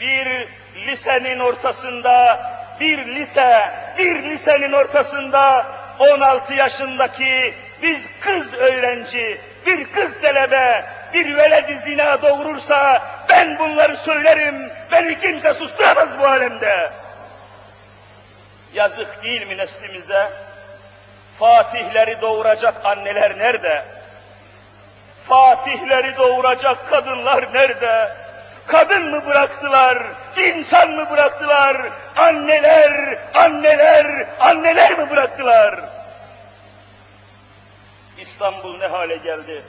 bir 0.00 0.48
lisenin 0.86 1.38
ortasında, 1.38 2.40
bir 2.80 3.06
lise, 3.06 3.70
bir 3.98 4.22
lisenin 4.22 4.72
ortasında 4.72 5.66
16 5.98 6.54
yaşındaki 6.54 7.54
biz 7.82 7.98
kız 8.20 8.54
öğrenci, 8.54 9.40
bir 9.66 9.92
kız 9.92 10.20
talebe, 10.22 10.84
bir 11.14 11.36
veledi 11.36 11.78
zina 11.78 12.22
doğurursa 12.22 13.02
ben 13.28 13.58
bunları 13.58 13.96
söylerim, 13.96 14.72
beni 14.92 15.20
kimse 15.20 15.54
susturamaz 15.54 16.08
bu 16.18 16.26
alemde. 16.26 16.90
Yazık 18.74 19.22
değil 19.22 19.46
mi 19.46 19.56
neslimize? 19.56 20.30
Fatihleri 21.38 22.20
doğuracak 22.20 22.86
anneler 22.86 23.38
nerede? 23.38 23.84
Fatihleri 25.28 26.16
doğuracak 26.16 26.90
kadınlar 26.90 27.54
nerede? 27.54 28.23
Kadın 28.66 29.10
mı 29.10 29.26
bıraktılar, 29.26 30.02
insan 30.36 30.90
mı 30.90 31.10
bıraktılar, 31.10 31.76
anneler, 32.16 33.18
anneler, 33.34 34.26
anneler 34.40 34.98
mi 34.98 35.10
bıraktılar? 35.10 35.80
İstanbul 38.18 38.78
ne 38.78 38.86
hale 38.86 39.16
geldi? 39.16 39.62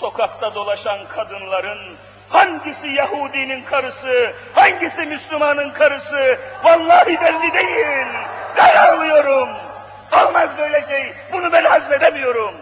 Sokakta 0.00 0.54
dolaşan 0.54 0.98
kadınların 1.08 1.96
hangisi 2.28 2.88
Yahudinin 2.88 3.62
karısı, 3.64 4.32
hangisi 4.54 5.00
Müslümanın 5.00 5.70
karısı, 5.70 6.38
vallahi 6.64 7.20
belli 7.20 7.52
değil. 7.52 8.06
Ben 8.56 8.76
ağlıyorum. 8.76 9.48
Olmaz 10.12 10.50
böyle 10.58 10.86
şey, 10.88 11.14
bunu 11.32 11.52
ben 11.52 11.64
hazmedemiyorum. 11.64 12.54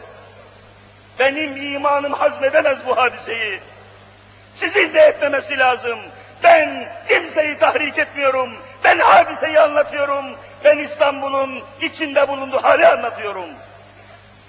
Benim 1.19 1.75
imanım 1.75 2.13
hazmedemez 2.13 2.79
bu 2.87 2.97
hadiseyi. 2.97 3.61
Sizin 4.61 4.95
de 4.95 5.01
etmemesi 5.01 5.59
lazım. 5.59 5.99
Ben 6.43 6.89
kimseyi 7.09 7.59
tahrik 7.59 7.99
etmiyorum. 7.99 8.57
Ben 8.85 8.99
hadiseyi 8.99 9.61
anlatıyorum. 9.61 10.25
Ben 10.65 10.79
İstanbul'un 10.79 11.63
içinde 11.81 12.29
bulunduğu 12.29 12.63
hali 12.63 12.87
anlatıyorum. 12.87 13.49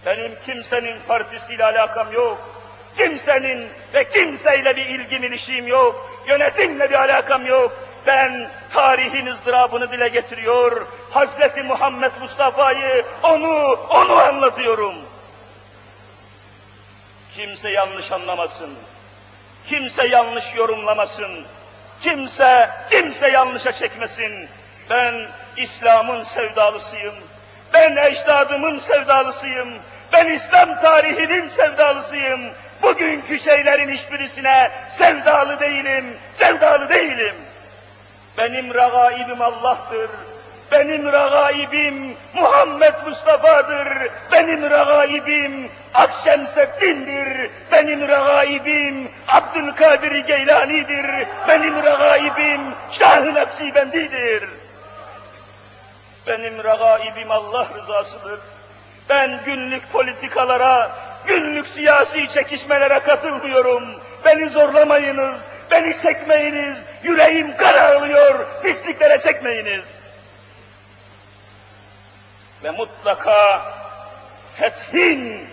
Benim 0.05 0.35
kimsenin 0.45 0.97
partisiyle 1.07 1.65
alakam 1.65 2.11
yok. 2.11 2.49
Kimsenin 2.97 3.69
ve 3.93 4.09
kimseyle 4.09 4.75
bir 4.75 4.85
ilgim 4.85 5.23
ilişiğim 5.23 5.67
yok. 5.67 6.11
Yönetimle 6.27 6.89
bir 6.89 6.95
alakam 6.95 7.45
yok. 7.45 7.85
Ben 8.07 8.49
tarihin 8.73 9.25
ızdırabını 9.25 9.91
dile 9.91 10.07
getiriyor. 10.07 10.87
Hazreti 11.11 11.63
Muhammed 11.63 12.11
Mustafa'yı, 12.21 13.05
onu, 13.23 13.73
onu 13.89 14.17
anlatıyorum. 14.17 14.95
Kimse 17.35 17.69
yanlış 17.69 18.11
anlamasın. 18.11 18.75
Kimse 19.69 20.07
yanlış 20.07 20.55
yorumlamasın. 20.55 21.45
Kimse, 22.01 22.69
kimse 22.91 23.27
yanlışa 23.27 23.71
çekmesin. 23.71 24.49
Ben 24.89 25.27
İslam'ın 25.57 26.23
sevdalısıyım. 26.23 27.15
Ben 27.73 27.95
ecdadımın 27.95 28.79
sevdalısıyım. 28.79 29.69
Ben 30.13 30.27
İslam 30.27 30.81
tarihinin 30.81 31.49
sevdalısıyım. 31.49 32.51
Bugünkü 32.81 33.39
şeylerin 33.39 33.89
hiçbirisine 33.89 34.71
sevdalı 34.97 35.59
değilim, 35.59 36.17
sevdalı 36.33 36.89
değilim. 36.89 37.35
Benim 38.37 38.73
ragaibim 38.73 39.41
Allah'tır. 39.41 40.09
Benim 40.71 41.05
ragaibim 41.05 42.17
Muhammed 42.33 42.93
Mustafa'dır. 43.07 43.87
Benim 44.31 44.69
ragaibim 44.69 45.71
Akşemseddin'dir. 45.93 47.51
Benim 47.71 48.07
ragaibim 48.07 49.11
Abdülkadir 49.27 50.15
Geylani'dir. 50.15 51.27
Benim 51.47 51.83
ragaibim 51.83 52.61
Şah-ı 52.91 53.33
Nakşibendi'dir. 53.33 54.49
Benim 56.27 56.63
ragaibim 56.63 57.31
Allah 57.31 57.67
rızasıdır. 57.77 58.39
Ben 59.09 59.41
günlük 59.45 59.91
politikalara, 59.91 60.91
günlük 61.27 61.67
siyasi 61.67 62.27
çekişmelere 62.33 62.99
katılmıyorum. 62.99 63.83
Beni 64.25 64.49
zorlamayınız, 64.49 65.35
beni 65.71 66.01
çekmeyiniz, 66.01 66.77
yüreğim 67.03 67.57
kan 67.57 67.77
ağlıyor, 67.77 68.45
pisliklere 68.63 69.21
çekmeyiniz. 69.21 69.83
Ve 72.65 72.71
mutlaka 72.71 73.61
Fethin 74.55 75.49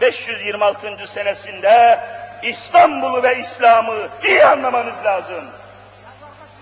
526. 0.00 1.06
senesinde 1.06 2.00
İstanbul'u 2.42 3.22
ve 3.22 3.38
İslam'ı 3.38 4.08
iyi 4.24 4.44
anlamanız 4.44 5.04
lazım. 5.04 5.44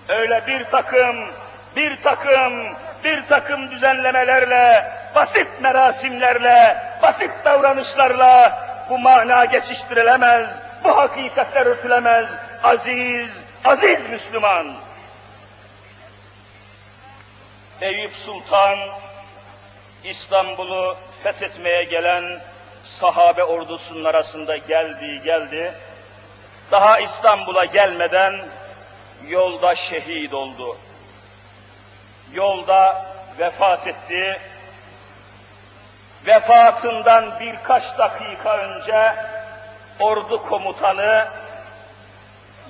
Öyle 0.09 0.47
bir 0.47 0.65
takım, 0.65 1.31
bir 1.77 2.03
takım, 2.03 2.77
bir 3.05 3.27
takım 3.27 3.71
düzenlemelerle, 3.71 4.93
basit 5.15 5.49
merasimlerle, 5.63 6.77
basit 7.03 7.31
davranışlarla 7.45 8.63
bu 8.91 8.99
mana 8.99 9.45
geçiştirilemez, 9.45 10.51
bu 10.85 10.97
hakikatler 10.97 11.67
örtülemez. 11.67 12.29
Aziz, 12.65 13.31
aziz 13.65 13.99
Müslüman. 14.11 14.75
Eyüp 17.81 18.13
Sultan, 18.13 18.79
İstanbul'u 20.05 20.97
fethetmeye 21.23 21.83
gelen 21.83 22.41
sahabe 23.01 23.45
ordusunun 23.45 24.05
arasında 24.05 24.57
geldi, 24.57 25.23
geldi. 25.25 25.75
Daha 26.71 27.01
İstanbul'a 27.01 27.65
gelmeden 27.65 28.49
yolda 29.27 29.75
şehit 29.75 30.35
oldu. 30.35 30.77
Yolda 32.33 33.07
vefat 33.39 33.87
etti. 33.87 34.41
Vefatından 36.27 37.41
birkaç 37.41 37.99
dakika 37.99 38.59
önce 38.59 39.15
ordu 40.01 40.43
komutanı 40.43 41.29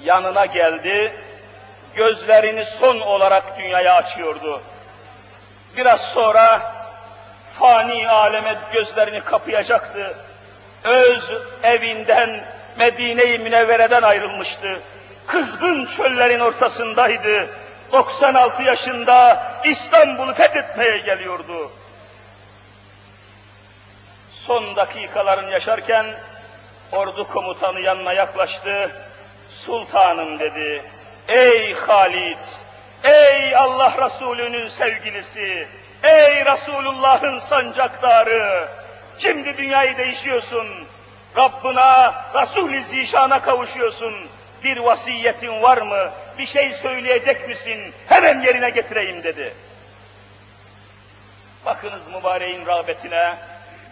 yanına 0.03 0.47
geldi. 0.47 1.15
Gözlerini 1.95 2.65
son 2.65 3.01
olarak 3.01 3.59
dünyaya 3.59 3.95
açıyordu. 3.95 4.63
Biraz 5.77 6.01
sonra 6.01 6.73
fani 7.59 8.09
aleme 8.09 8.59
gözlerini 8.73 9.21
kapayacaktı. 9.21 10.17
Öz 10.85 11.31
evinden, 11.63 12.45
Medine-i 12.79 13.39
Münevvere'den 13.39 14.03
ayrılmıştı. 14.03 14.81
Kızgın 15.27 15.87
çöllerin 15.87 16.41
ortasındaydı. 16.41 17.49
96 17.93 18.63
yaşında 18.63 19.43
İstanbul'u 19.65 20.35
fethetmeye 20.35 20.99
geliyordu. 20.99 21.71
Son 24.47 24.77
dakikalarını 24.77 25.51
yaşarken 25.51 26.07
ordu 26.93 27.29
komutanı 27.29 27.81
yanına 27.81 28.13
yaklaştı. 28.13 28.91
Sultanım 29.67 30.39
dedi. 30.39 30.83
Ey 31.29 31.75
Halid, 31.75 32.39
ey 33.05 33.57
Allah 33.57 33.95
Resulü'nün 34.07 34.69
sevgilisi, 34.69 35.69
ey 36.03 36.45
Resulullah'ın 36.45 37.39
sancaktarı, 37.39 38.69
şimdi 39.19 39.57
dünyayı 39.57 39.97
değişiyorsun, 39.97 40.69
Rabbına, 41.37 42.15
Resul-i 42.35 42.85
Zişan'a 42.85 43.43
kavuşuyorsun. 43.43 44.15
Bir 44.65 44.77
vasiyetin 44.77 45.63
var 45.63 45.83
mı? 45.83 46.11
Bir 46.39 46.47
şey 46.47 46.75
söyleyecek 46.75 47.49
misin? 47.49 47.95
Hemen 48.07 48.41
yerine 48.41 48.71
getireyim 48.71 49.23
dedi. 49.23 49.55
Bakınız 51.67 52.03
mübareğin 52.15 52.67
rağbetine, 52.67 53.37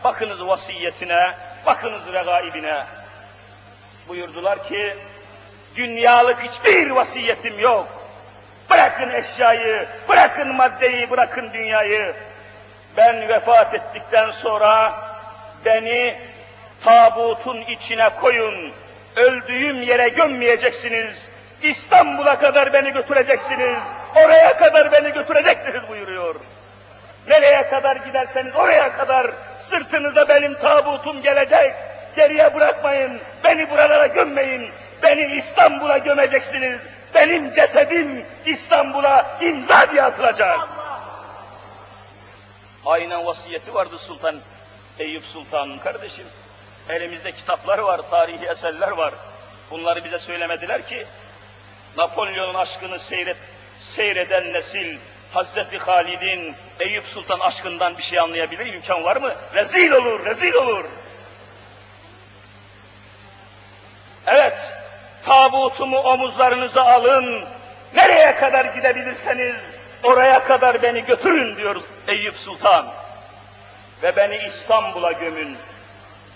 bakınız 0.04 0.46
vasiyetine, 0.46 1.34
bakınız 1.66 2.12
regaibine. 2.12 2.84
Buyurdular 4.08 4.68
ki, 4.68 4.94
dünyalık 5.76 6.40
hiçbir 6.40 6.90
vasiyetim 6.90 7.58
yok. 7.58 7.97
Bırakın 8.70 9.10
eşyayı, 9.10 9.86
bırakın 10.08 10.54
maddeyi, 10.54 11.10
bırakın 11.10 11.52
dünyayı. 11.52 12.14
Ben 12.96 13.28
vefat 13.28 13.74
ettikten 13.74 14.30
sonra 14.30 14.92
beni 15.64 16.14
tabutun 16.84 17.60
içine 17.60 18.08
koyun, 18.08 18.72
öldüğüm 19.16 19.82
yere 19.82 20.08
gömmeyeceksiniz, 20.08 21.28
İstanbul'a 21.62 22.38
kadar 22.38 22.72
beni 22.72 22.92
götüreceksiniz, 22.92 23.82
oraya 24.24 24.56
kadar 24.58 24.92
beni 24.92 25.12
götüreceksiniz 25.12 25.88
buyuruyor. 25.88 26.34
Nereye 27.28 27.68
kadar 27.68 27.96
giderseniz 27.96 28.56
oraya 28.56 28.96
kadar 28.96 29.30
sırtınıza 29.70 30.28
benim 30.28 30.54
tabutum 30.54 31.22
gelecek, 31.22 31.74
geriye 32.16 32.54
bırakmayın, 32.54 33.20
beni 33.44 33.70
buralara 33.70 34.06
gömmeyin, 34.06 34.70
beni 35.02 35.36
İstanbul'a 35.36 35.98
gömeceksiniz, 35.98 36.80
benim 37.14 37.54
cesedim 37.54 38.26
İstanbul'a 38.46 39.38
imza 39.40 39.92
diye 39.92 40.02
atılacak. 40.02 40.68
Aynen 42.86 43.26
vasiyeti 43.26 43.74
vardı 43.74 43.98
Sultan 43.98 44.36
Eyüp 44.98 45.24
Sultan'ın 45.24 45.78
kardeşim. 45.78 46.26
Elimizde 46.88 47.32
kitaplar 47.32 47.78
var, 47.78 48.00
tarihi 48.10 48.46
eserler 48.46 48.90
var. 48.90 49.14
Bunları 49.70 50.04
bize 50.04 50.18
söylemediler 50.18 50.86
ki, 50.86 51.06
Napolyon'un 51.96 52.54
aşkını 52.54 52.98
seyret, 52.98 53.36
seyreden 53.96 54.52
nesil, 54.52 54.98
Hazreti 55.32 55.78
Halid'in 55.78 56.56
Eyüp 56.80 57.04
Sultan 57.06 57.38
aşkından 57.40 57.98
bir 57.98 58.02
şey 58.02 58.18
anlayabilir 58.18 58.66
imkan 58.66 59.04
var 59.04 59.16
mı? 59.16 59.34
Rezil 59.54 59.90
olur, 59.90 60.24
rezil 60.24 60.52
olur. 60.52 60.84
Evet, 64.26 64.58
tabutumu 65.26 65.98
omuzlarınıza 65.98 66.82
alın, 66.82 67.44
nereye 67.94 68.36
kadar 68.36 68.64
gidebilirseniz 68.64 69.54
oraya 70.02 70.44
kadar 70.44 70.82
beni 70.82 71.04
götürün 71.04 71.56
diyor 71.56 71.76
Eyüp 72.08 72.36
Sultan. 72.36 72.86
Ve 74.02 74.16
beni 74.16 74.36
İstanbul'a 74.36 75.12
gömün. 75.12 75.58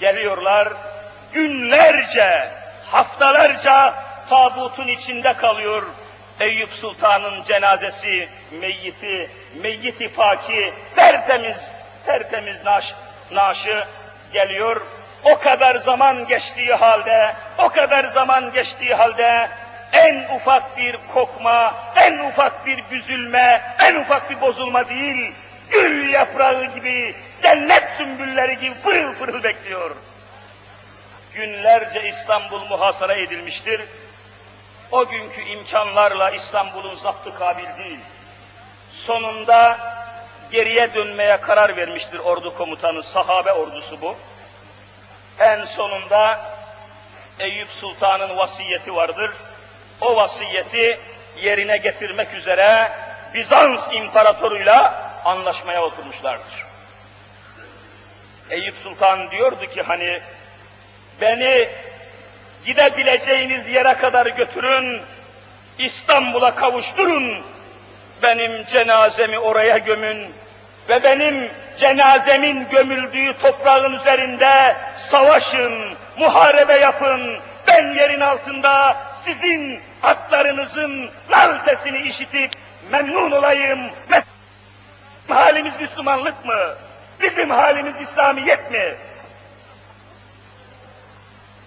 Geliyorlar, 0.01 0.69
günlerce, 1.33 2.51
haftalarca 2.87 3.95
tabutun 4.29 4.89
içinde 4.89 5.33
kalıyor. 5.33 5.83
Eyüp 6.41 6.71
Sultan'ın 6.81 7.43
cenazesi, 7.43 8.29
meyyiti, 8.61 9.31
meyyiti 9.63 10.09
paki, 10.09 10.75
tertemiz, 10.97 11.57
tertemiz 12.07 12.65
naş, 12.65 12.85
naşı 13.31 13.85
geliyor. 14.33 14.83
O 15.25 15.39
kadar 15.39 15.77
zaman 15.77 16.27
geçtiği 16.27 16.75
halde, 16.75 17.35
o 17.59 17.69
kadar 17.69 18.05
zaman 18.09 18.53
geçtiği 18.53 18.95
halde 18.95 19.49
en 19.93 20.37
ufak 20.37 20.77
bir 20.77 20.97
kokma, 21.15 21.75
en 21.97 22.19
ufak 22.19 22.67
bir 22.67 22.91
büzülme, 22.91 23.75
en 23.85 23.95
ufak 23.95 24.31
bir 24.31 24.41
bozulma 24.41 24.89
değil, 24.89 25.33
gül 25.71 26.13
yaprağı 26.13 26.65
gibi, 26.65 27.17
cennet 27.43 27.85
sümbülleri 27.97 28.59
gibi 28.59 28.75
pırıl 28.75 29.15
pırıl 29.15 29.43
bekliyor. 29.43 29.97
Günlerce 31.35 32.09
İstanbul 32.09 32.65
muhasara 32.65 33.15
edilmiştir. 33.15 33.81
O 34.91 35.09
günkü 35.09 35.43
imkanlarla 35.43 36.31
İstanbul'un 36.31 36.97
zaptı 36.97 37.35
kabil 37.39 37.67
değil. 37.79 38.01
Sonunda 39.07 39.79
geriye 40.51 40.95
dönmeye 40.95 41.41
karar 41.41 41.77
vermiştir 41.77 42.19
ordu 42.19 42.57
komutanı, 42.57 43.03
sahabe 43.03 43.53
ordusu 43.53 44.01
bu. 44.01 44.17
En 45.39 45.65
sonunda 45.65 46.41
Eyüp 47.39 47.69
Sultan'ın 47.81 48.37
vasiyeti 48.37 48.95
vardır. 48.95 49.31
O 50.01 50.17
vasiyeti 50.17 51.01
yerine 51.37 51.77
getirmek 51.77 52.35
üzere 52.35 52.93
Bizans 53.35 53.81
imparatoruyla 53.93 55.11
anlaşmaya 55.25 55.83
oturmuşlardır. 55.83 56.65
Eyüp 58.51 58.77
Sultan 58.83 59.31
diyordu 59.31 59.67
ki 59.67 59.83
hani 59.83 60.21
beni 61.21 61.69
gidebileceğiniz 62.67 63.67
yere 63.67 63.95
kadar 63.95 64.27
götürün, 64.27 65.03
İstanbul'a 65.79 66.55
kavuşturun, 66.55 67.47
benim 68.23 68.67
cenazemi 68.67 69.39
oraya 69.39 69.79
gömün 69.79 70.35
ve 70.89 71.03
benim 71.03 71.51
cenazemin 71.81 72.69
gömüldüğü 72.69 73.39
toprağın 73.39 73.93
üzerinde 73.93 74.77
savaşın, 75.11 75.97
muharebe 76.19 76.73
yapın, 76.73 77.41
ben 77.69 77.95
yerin 77.95 78.21
altında 78.21 78.97
sizin 79.25 79.81
atlarınızın 80.03 81.11
nal 81.31 81.59
sesini 81.59 81.99
işitip 81.99 82.51
memnun 82.91 83.31
olayım. 83.31 83.91
Halimiz 85.29 85.81
Müslümanlık 85.81 86.45
mı? 86.45 86.75
Bizim 87.23 87.51
halimiz 87.51 87.95
İslamiyet 88.01 88.71
mi? 88.71 88.95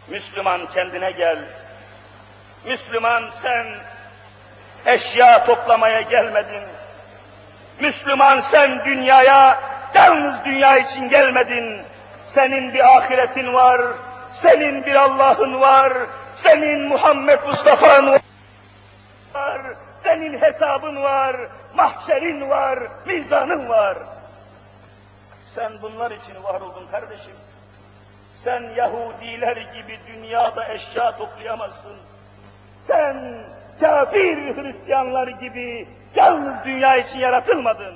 Müslüman 0.07 0.67
kendine 0.73 1.11
gel. 1.11 1.39
Müslüman 2.65 3.31
sen 3.41 3.65
eşya 4.85 5.45
toplamaya 5.45 6.01
gelmedin. 6.01 6.63
Müslüman 7.79 8.39
sen 8.39 8.85
dünyaya 8.85 9.59
yalnız 9.93 10.45
dünya 10.45 10.77
için 10.77 11.09
gelmedin. 11.09 11.81
Senin 12.27 12.73
bir 12.73 12.97
ahiretin 12.97 13.53
var, 13.53 13.81
senin 14.41 14.85
bir 14.85 14.95
Allah'ın 14.95 15.61
var, 15.61 15.93
senin 16.35 16.87
Muhammed 16.87 17.39
Mustafa'nın 17.47 18.19
var, 19.35 19.61
senin 20.03 20.41
hesabın 20.41 21.03
var, 21.03 21.35
mahşerin 21.75 22.49
var, 22.49 22.79
mizanın 23.05 23.69
var. 23.69 23.97
Sen 25.55 25.71
bunlar 25.81 26.11
için 26.11 26.43
var 26.43 26.61
oldun 26.61 26.87
kardeşim. 26.91 27.35
Sen 28.43 28.61
Yahudiler 28.75 29.57
gibi 29.57 29.99
dünyada 30.07 30.73
eşya 30.73 31.15
toplayamazsın. 31.17 31.97
Sen 32.87 33.43
kafir 33.79 34.37
Hristiyanlar 34.37 35.27
gibi 35.27 35.87
yalnız 36.15 36.65
dünya 36.65 36.95
için 36.97 37.19
yaratılmadın. 37.19 37.95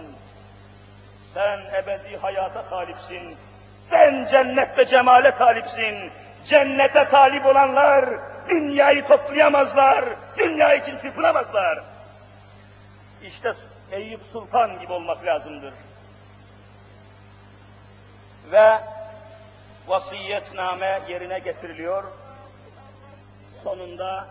Sen 1.34 1.60
ebedi 1.84 2.18
hayata 2.18 2.70
talipsin. 2.70 3.38
Sen 3.90 4.28
cennette 4.32 4.86
cemale 4.86 5.36
talipsin. 5.36 6.12
Cennete 6.46 7.10
talip 7.10 7.46
olanlar 7.46 8.06
dünyayı 8.50 9.08
toplayamazlar. 9.08 10.06
Dünya 10.38 10.74
için 10.74 10.98
çırpınamazlar. 10.98 11.80
İşte 13.24 13.54
Eyüp 13.92 14.22
Sultan 14.32 14.80
gibi 14.80 14.94
olmak 14.94 15.26
lazımdır. 15.26 15.74
Ve 18.52 18.80
vasiyetname 19.88 21.02
yerine 21.08 21.40
getiriliyor. 21.40 22.04
Sonunda 23.64 24.28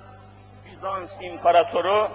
Bizans 0.72 1.10
İmparatoru 1.20 2.08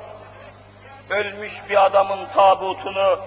ölmüş 1.10 1.54
bir 1.70 1.86
adamın 1.86 2.26
tabutunu 2.26 3.20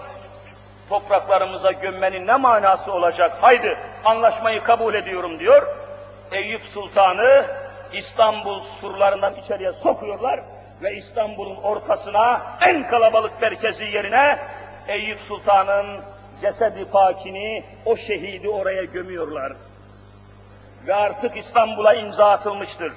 topraklarımıza 0.88 1.72
gömmenin 1.72 2.26
ne 2.26 2.36
manası 2.36 2.92
olacak? 2.92 3.38
Haydi 3.40 3.78
anlaşmayı 4.04 4.62
kabul 4.62 4.94
ediyorum 4.94 5.38
diyor. 5.38 5.66
Eyüp 6.32 6.62
Sultan'ı 6.74 7.46
İstanbul 7.92 8.60
surlarından 8.80 9.34
içeriye 9.34 9.72
sokuyorlar 9.72 10.40
ve 10.82 10.96
İstanbul'un 10.96 11.56
ortasına 11.56 12.42
en 12.66 12.88
kalabalık 12.88 13.42
merkezi 13.42 13.84
yerine 13.84 14.38
Eyüp 14.88 15.18
Sultan'ın 15.28 16.00
cesedi 16.40 16.84
pakini, 16.84 17.64
o 17.84 17.96
şehidi 17.96 18.48
oraya 18.48 18.84
gömüyorlar. 18.84 19.52
Ve 20.86 20.94
artık 20.94 21.36
İstanbul'a 21.36 21.94
imza 21.94 22.30
atılmıştır. 22.30 22.92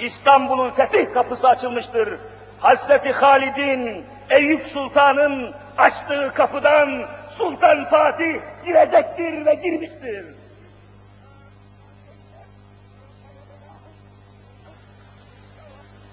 İstanbul'un 0.00 0.70
fetih 0.70 1.14
kapısı 1.14 1.48
açılmıştır. 1.48 2.18
Hazreti 2.60 3.12
Halid'in, 3.12 4.06
Eyüp 4.30 4.66
Sultan'ın 4.66 5.54
açtığı 5.78 6.34
kapıdan 6.34 7.06
Sultan 7.38 7.84
Fatih 7.84 8.40
girecektir 8.64 9.46
ve 9.46 9.54
girmiştir. 9.54 10.26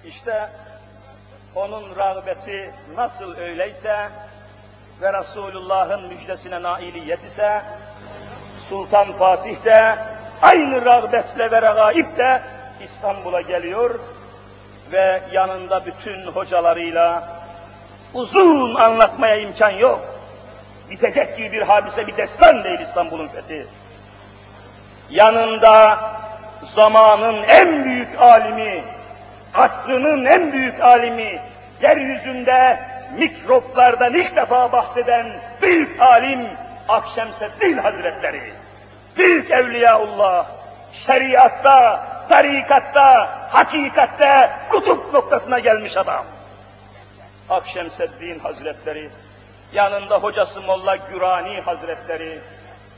İşte 0.06 0.50
onun 1.56 1.96
rağbeti 1.96 2.72
nasıl 2.96 3.38
öyleyse 3.38 4.10
ve 5.02 5.14
Resulullah'ın 5.14 6.08
müjdesine 6.08 6.62
nailiyet 6.64 7.24
ise 7.24 7.62
Sultan 8.70 9.12
Fatih 9.12 9.66
de 9.66 9.96
aynı 10.42 10.86
rağbetle 10.86 11.52
ve 11.52 11.62
regaip 11.62 12.18
İstanbul'a 12.86 13.42
geliyor 13.42 14.00
ve 14.92 15.22
yanında 15.32 15.86
bütün 15.86 16.28
hocalarıyla 16.28 17.24
uzun 18.14 18.76
anlatmaya 18.76 19.36
imkan 19.36 19.70
yok. 19.70 20.02
Bitecek 20.90 21.38
gibi 21.38 21.52
bir 21.52 21.62
hadise, 21.62 22.08
bir 22.08 22.18
destan 22.18 22.64
değil 22.64 22.80
İstanbul'un 22.80 23.28
fethi. 23.28 23.68
Yanında 25.10 26.00
zamanın 26.76 27.44
en 27.44 27.86
büyük 27.86 28.22
alimi, 28.22 28.84
asrının 29.54 30.26
en 30.26 30.52
büyük 30.52 30.82
alimi, 30.82 31.42
yeryüzünde 31.82 32.80
mikroplardan 33.18 34.14
ilk 34.14 34.36
defa 34.36 34.72
bahseden 34.72 35.34
büyük 35.62 36.02
alim 36.02 36.48
Akşemseddin 36.88 37.78
Hazretleri. 37.78 38.54
Büyük 39.18 39.52
Evliyaullah, 39.52 40.46
şeriatta, 41.06 42.04
tarikatta, 42.30 43.30
hakikatte 43.52 44.52
kutup 44.70 45.14
noktasına 45.14 45.60
gelmiş 45.60 45.98
adam. 45.98 46.26
Akşemseddin 47.50 48.40
Hazretleri, 48.40 49.10
yanında 49.74 50.18
hocası 50.18 50.62
Molla 50.62 50.96
Gürani 50.96 51.62
Hazretleri, 51.62 52.40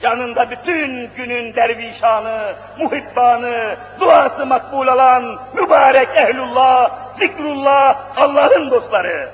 yanında 0.02 0.50
bütün 0.52 1.10
günün 1.16 1.56
dervişanı, 1.56 2.56
muhibbanı, 2.78 3.78
duası 4.00 4.46
makbul 4.46 4.88
olan 4.88 5.40
mübarek 5.54 6.10
ehlullah, 6.16 6.92
zikrullah, 7.20 8.18
Allah'ın 8.18 8.72
dostları. 8.72 9.30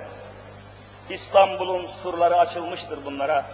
İstanbul'un 1.10 1.88
surları 2.04 2.36
açılmıştır 2.36 3.06
bunlara. 3.06 3.46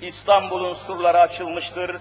İstanbul'un 0.00 0.74
surları 0.74 1.20
açılmıştır 1.20 1.96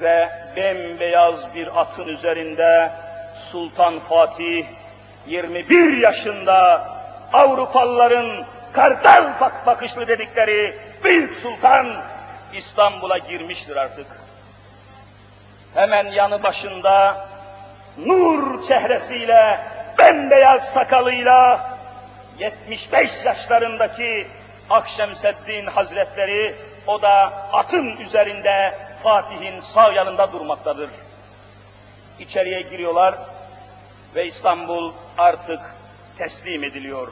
ve 0.00 0.28
bembeyaz 0.56 1.54
bir 1.54 1.80
atın 1.80 2.08
üzerinde 2.08 2.90
Sultan 3.52 3.98
Fatih 3.98 4.66
21 5.26 5.96
yaşında 5.98 6.88
Avrupalıların 7.32 8.46
kartal 8.72 9.40
bak 9.40 9.66
bakışlı 9.66 10.08
dedikleri 10.08 10.74
büyük 11.04 11.40
sultan 11.40 11.86
İstanbul'a 12.52 13.18
girmiştir 13.18 13.76
artık. 13.76 14.06
Hemen 15.74 16.06
yanı 16.06 16.42
başında 16.42 17.26
nur 17.98 18.68
çehresiyle, 18.68 19.60
bembeyaz 19.98 20.62
sakalıyla 20.74 21.70
75 22.38 23.10
yaşlarındaki 23.24 24.26
Akşemseddin 24.70 25.66
Hazretleri 25.66 26.54
o 26.86 27.02
da 27.02 27.32
atın 27.52 27.96
üzerinde 27.96 28.74
Fatih'in 29.04 29.60
sağ 29.60 29.92
yanında 29.92 30.32
durmaktadır. 30.32 30.90
İçeriye 32.18 32.60
giriyorlar 32.60 33.14
ve 34.14 34.26
İstanbul 34.26 34.92
artık 35.18 35.60
teslim 36.18 36.64
ediliyor. 36.64 37.08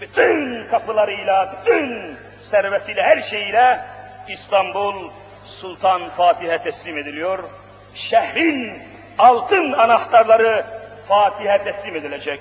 Bütün 0.00 0.66
kapılarıyla, 0.68 1.54
bütün 1.56 2.16
servetiyle, 2.50 3.02
her 3.02 3.22
şeyiyle 3.22 3.80
İstanbul 4.28 5.10
Sultan 5.44 6.08
Fatih'e 6.08 6.58
teslim 6.58 6.98
ediliyor. 6.98 7.38
Şehrin 7.94 8.82
altın 9.18 9.72
anahtarları 9.72 10.66
Fatih'e 11.08 11.64
teslim 11.64 11.96
edilecek. 11.96 12.40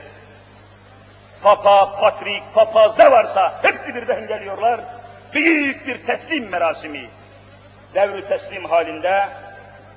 Papa, 1.43 1.99
patrik, 1.99 2.43
papaz 2.53 2.99
ne 2.99 3.11
varsa 3.11 3.59
hepsi 3.61 3.95
birden 3.95 4.27
geliyorlar. 4.27 4.79
Büyük 5.33 5.87
bir 5.87 6.05
teslim 6.05 6.51
merasimi. 6.51 7.09
Devri 7.95 8.27
teslim 8.27 8.65
halinde 8.65 9.27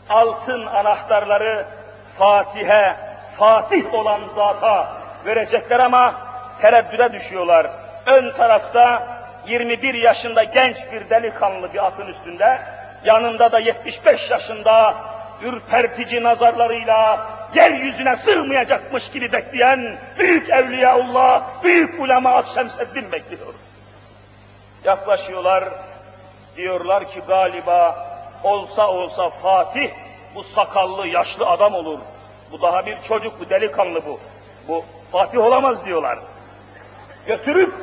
altın 0.09 0.67
anahtarları 0.67 1.65
Fatih'e, 2.19 2.97
Fatih 3.39 3.95
olan 3.95 4.21
zata 4.37 4.89
verecekler 5.27 5.81
ama 5.81 6.15
tereddüde 6.61 7.13
düşüyorlar. 7.13 7.71
Ön 8.07 8.33
tarafta 8.33 9.07
21 9.47 9.95
yaşında 9.95 10.45
genç 10.45 10.77
bir 10.93 11.11
delikanlı 11.11 11.73
bir 11.73 11.87
atın 11.87 12.07
üstünde, 12.07 12.59
yanında 13.05 13.53
da 13.53 13.59
75 13.59 14.31
yaşında 14.31 14.95
ürpertici 15.43 16.23
nazarlarıyla 16.23 17.27
yeryüzüne 17.55 18.17
sığmayacakmış 18.17 19.11
gibi 19.11 19.33
bekleyen 19.33 19.97
büyük 20.19 20.51
evliyaullah, 20.51 21.63
büyük 21.63 22.01
ulema 22.01 22.35
Akşemseddin 22.35 23.13
bekliyor. 23.13 23.55
Yaklaşıyorlar, 24.85 25.65
diyorlar 26.57 27.11
ki 27.11 27.21
galiba 27.29 28.09
olsa 28.45 28.89
olsa 28.89 29.31
Fatih 29.31 29.91
bu 30.35 30.45
sakallı 30.45 31.09
yaşlı 31.09 31.47
adam 31.47 31.75
olur. 31.75 31.99
Bu 32.53 32.63
daha 32.63 32.87
bir 32.87 33.03
çocuk, 33.09 33.41
bu 33.41 33.51
delikanlı 33.51 34.07
bu. 34.07 34.21
Bu 34.69 34.85
Fatih 35.13 35.39
olamaz 35.39 35.85
diyorlar. 35.85 36.19
Götürüp 37.27 37.75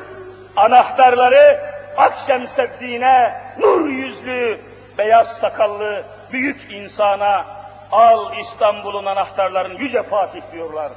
anahtarları 0.56 1.74
Akşemseddin'e 1.96 3.40
nur 3.58 3.88
yüzlü, 3.88 4.60
beyaz 4.98 5.26
sakallı 5.40 6.04
büyük 6.32 6.72
insana 6.72 7.44
al 7.92 8.38
İstanbul'un 8.38 9.06
anahtarlarını 9.06 9.80
yüce 9.80 10.02
Fatih 10.02 10.40
diyorlar. 10.52 10.92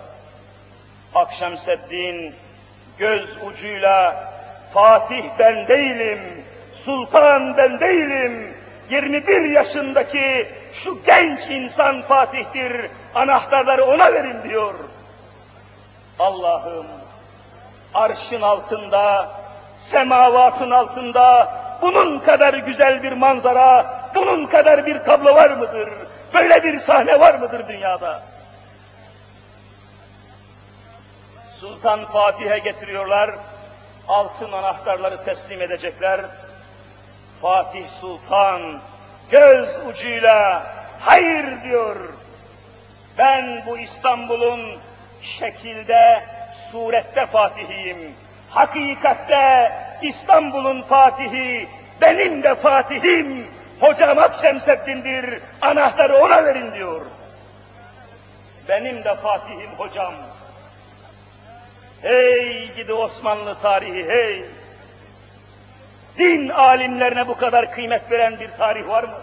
Akşemseddin 1.16 2.36
göz 2.98 3.44
ucuyla 3.44 4.30
Fatih 4.74 5.24
ben 5.40 5.68
değilim, 5.68 6.46
sultan 6.88 7.58
ben 7.58 7.80
değilim, 7.80 8.54
21 8.90 9.50
yaşındaki 9.50 10.48
şu 10.84 11.04
genç 11.04 11.40
insan 11.50 12.02
Fatih'tir, 12.02 12.92
anahtarları 13.16 13.86
ona 13.86 14.14
verin 14.14 14.44
diyor. 14.44 14.74
Allah'ım 16.20 16.86
arşın 17.94 18.42
altında, 18.42 19.30
semavatın 19.92 20.72
altında 20.72 21.54
bunun 21.82 22.20
kadar 22.20 22.54
güzel 22.54 23.04
bir 23.04 23.12
manzara, 23.12 23.86
bunun 24.16 24.46
kadar 24.46 24.86
bir 24.86 25.00
tablo 25.00 25.36
var 25.36 25.50
mıdır? 25.50 25.90
Böyle 26.34 26.64
bir 26.64 26.80
sahne 26.80 27.20
var 27.20 27.34
mıdır 27.34 27.68
dünyada? 27.68 28.22
Sultan 31.60 32.06
Fatih'e 32.06 32.60
getiriyorlar, 32.60 33.32
altın 34.08 34.52
anahtarları 34.52 35.24
teslim 35.26 35.62
edecekler. 35.62 36.22
Fatih 37.42 37.86
Sultan 38.02 38.80
göz 39.30 39.70
ucuyla 39.88 40.68
hayır 41.00 41.64
diyor. 41.64 41.96
Ben 43.18 43.64
bu 43.68 43.78
İstanbul'un 43.78 44.62
şekilde, 45.22 46.24
surette 46.72 47.26
Fatihiyim. 47.26 48.16
Hakikatte 48.50 49.72
İstanbul'un 50.02 50.82
Fatihi, 50.82 51.68
benim 52.02 52.44
de 52.44 52.56
Fatihim, 52.56 53.48
hocam 53.80 54.18
Akşemseddin'dir, 54.18 55.42
anahtarı 55.62 56.18
ona 56.18 56.46
verin 56.46 56.74
diyor. 56.74 57.02
Benim 58.70 59.04
de 59.04 59.16
Fatihim 59.16 59.72
hocam. 59.78 60.14
Hey 62.02 62.74
gidi 62.76 62.94
Osmanlı 62.94 63.62
tarihi 63.62 64.10
hey! 64.10 64.46
Din 66.18 66.50
alimlerine 66.50 67.28
bu 67.28 67.38
kadar 67.38 67.72
kıymet 67.72 68.12
veren 68.12 68.40
bir 68.40 68.50
tarih 68.58 68.88
var 68.88 69.04
mı? 69.04 69.20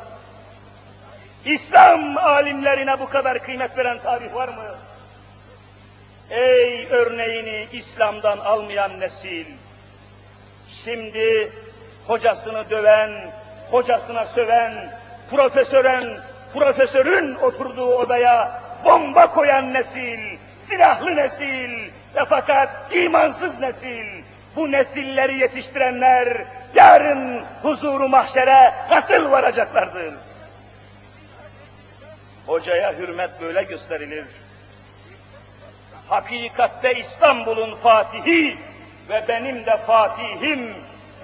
İslam 1.45 2.17
alimlerine 2.17 3.01
bu 3.01 3.09
kadar 3.09 3.39
kıymet 3.39 3.79
veren 3.79 3.99
tarih 3.99 4.35
var 4.35 4.49
mı? 4.49 4.75
Ey 6.31 6.87
örneğini 6.91 7.67
İslam'dan 7.73 8.39
almayan 8.39 9.01
nesil! 9.01 9.47
Şimdi 10.85 11.53
hocasını 12.07 12.71
döven, 12.71 13.13
hocasına 13.71 14.27
söven, 14.27 14.91
profesören, 15.31 16.19
profesörün 16.53 17.35
oturduğu 17.35 17.95
odaya 17.95 18.63
bomba 18.85 19.27
koyan 19.27 19.75
nesil, 19.75 20.39
silahlı 20.69 21.17
nesil 21.17 21.91
ve 22.15 22.25
fakat 22.29 22.69
imansız 22.93 23.61
nesil, 23.61 24.25
bu 24.57 24.73
nesilleri 24.73 25.39
yetiştirenler 25.39 26.45
yarın 26.75 27.45
huzuru 27.63 28.09
mahşere 28.09 28.75
nasıl 28.91 29.31
varacaklardır? 29.31 30.15
Hocaya 32.47 32.93
hürmet 32.93 33.31
böyle 33.41 33.63
gösterilir. 33.63 34.25
Hakikatte 36.09 36.95
İstanbul'un 36.95 37.75
fatihi 37.75 38.59
ve 39.09 39.25
benim 39.29 39.67
de 39.67 39.77
fatihim, 39.77 40.75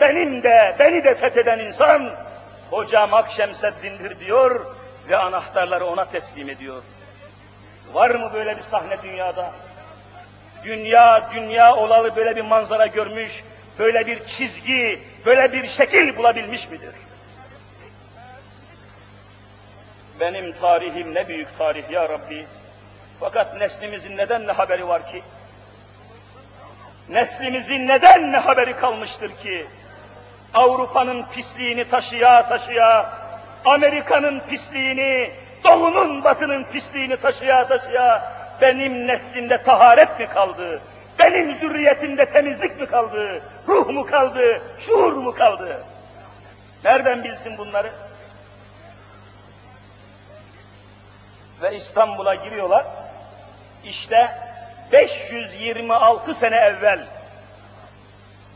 benim 0.00 0.42
de, 0.42 0.76
beni 0.78 1.04
de 1.04 1.14
fetheden 1.14 1.58
insan, 1.58 2.10
hocam 2.70 3.14
Akşemseddin'dir 3.14 4.20
diyor 4.20 4.66
ve 5.08 5.16
anahtarları 5.16 5.86
ona 5.86 6.04
teslim 6.04 6.48
ediyor. 6.48 6.82
Var 7.92 8.10
mı 8.10 8.30
böyle 8.34 8.56
bir 8.56 8.62
sahne 8.62 9.02
dünyada? 9.02 9.50
Dünya 10.64 11.30
dünya 11.34 11.76
olalı 11.76 12.16
böyle 12.16 12.36
bir 12.36 12.40
manzara 12.40 12.86
görmüş, 12.86 13.32
böyle 13.78 14.06
bir 14.06 14.26
çizgi, 14.26 15.00
böyle 15.26 15.52
bir 15.52 15.68
şekil 15.68 16.16
bulabilmiş 16.16 16.70
midir? 16.70 16.94
Benim 20.20 20.52
tarihim 20.52 21.14
ne 21.14 21.28
büyük 21.28 21.58
tarih 21.58 21.90
ya 21.90 22.08
Rabbi. 22.08 22.46
Fakat 23.20 23.60
neslimizin 23.60 24.16
neden 24.16 24.46
ne 24.46 24.52
haberi 24.52 24.88
var 24.88 25.12
ki? 25.12 25.22
Neslimizin 27.08 27.88
neden 27.88 28.32
ne 28.32 28.36
haberi 28.36 28.76
kalmıştır 28.76 29.30
ki? 29.30 29.66
Avrupa'nın 30.54 31.24
pisliğini 31.34 31.88
taşıya 31.88 32.48
taşıya, 32.48 33.12
Amerika'nın 33.64 34.40
pisliğini, 34.40 35.30
Doğu'nun 35.64 36.24
batının 36.24 36.64
pisliğini 36.64 37.16
taşıya 37.16 37.68
taşıya, 37.68 38.32
benim 38.60 39.06
neslimde 39.06 39.62
taharet 39.62 40.20
mi 40.20 40.28
kaldı? 40.28 40.80
Benim 41.18 41.54
zürriyetimde 41.54 42.26
temizlik 42.26 42.80
mi 42.80 42.86
kaldı? 42.86 43.42
Ruh 43.68 43.88
mu 43.88 44.06
kaldı? 44.06 44.62
Şuur 44.86 45.12
mu 45.12 45.34
kaldı? 45.34 45.84
Nereden 46.84 47.24
bilsin 47.24 47.58
bunları? 47.58 47.90
Ve 51.62 51.76
İstanbul'a 51.76 52.34
giriyorlar. 52.34 52.86
İşte 53.84 54.30
526 54.92 56.34
sene 56.34 56.56
evvel 56.56 57.06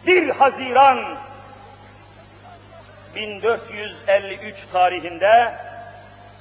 1 0.07 0.29
Haziran 0.31 1.17
1453 3.15 4.55
tarihinde 4.73 5.55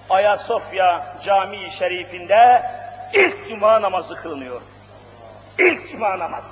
Ayasofya 0.09 1.05
Camii 1.25 1.71
Şerifinde 1.79 2.63
ilk 3.13 3.49
cuma 3.49 3.81
namazı 3.81 4.15
kılınıyor. 4.15 4.61
İlk 5.59 5.91
cuma 5.91 6.19
namazı. 6.19 6.47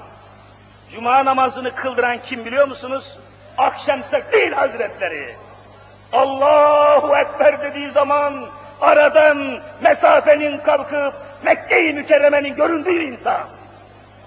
Cuma 0.91 1.25
namazını 1.25 1.75
kıldıran 1.75 2.17
kim 2.17 2.45
biliyor 2.45 2.67
musunuz? 2.67 3.19
Akşemseddin 3.57 4.51
Hazretleri. 4.51 5.35
Allahu 6.13 7.17
Ekber 7.17 7.61
dediği 7.61 7.91
zaman 7.91 8.45
aradan 8.81 9.59
mesafenin 9.81 10.57
kalkıp 10.57 11.13
Mekke-i 11.43 11.93
Mükerreme'nin 11.93 12.55
göründüğü 12.55 13.03
insan. 13.03 13.41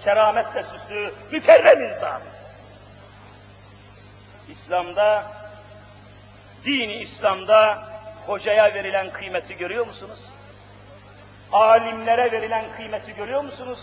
Kerametle 0.05 0.65
süslü, 0.65 1.13
mükerrem 1.33 1.83
insan. 1.83 2.21
İslam'da, 4.49 5.25
dini 6.65 6.95
İslam'da 6.95 7.79
hocaya 8.27 8.75
verilen 8.75 9.11
kıymeti 9.11 9.57
görüyor 9.57 9.87
musunuz? 9.87 10.34
Alimlere 11.55 12.33
verilen 12.33 12.65
kıymeti 12.77 13.15
görüyor 13.15 13.45
musunuz? 13.45 13.79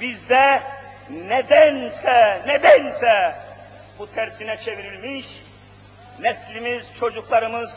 Bizde 0.00 0.62
nedense, 1.10 2.42
nedense 2.46 3.34
bu 3.98 4.12
tersine 4.14 4.56
çevrilmiş, 4.56 5.26
neslimiz, 6.20 6.82
çocuklarımız 7.00 7.70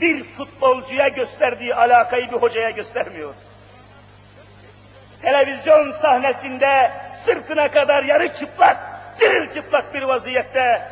bir 0.00 0.24
futbolcuya 0.24 1.08
gösterdiği 1.08 1.74
alakayı 1.74 2.32
bir 2.32 2.36
hocaya 2.36 2.70
göstermiyor. 2.70 3.34
Televizyon 5.22 5.92
sahnesinde 5.92 6.90
sırtına 7.24 7.70
kadar 7.70 8.04
yarı 8.04 8.34
çıplak, 8.34 8.76
diril 9.20 9.54
çıplak 9.54 9.94
bir 9.94 10.02
vaziyette 10.02 10.82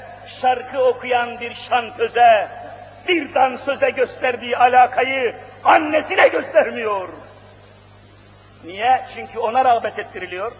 şarkı 0.40 0.84
okuyan 0.84 1.40
bir 1.40 1.54
şantöze, 1.54 2.48
bir 3.08 3.34
dansöze 3.34 3.90
gösterdiği 3.90 4.56
alakayı 4.56 5.34
annesine 5.64 6.28
göstermiyor. 6.28 7.08
Niye? 8.64 9.06
Çünkü 9.14 9.38
ona 9.38 9.64
rağbet 9.64 9.98
ettiriliyor. 9.98 10.52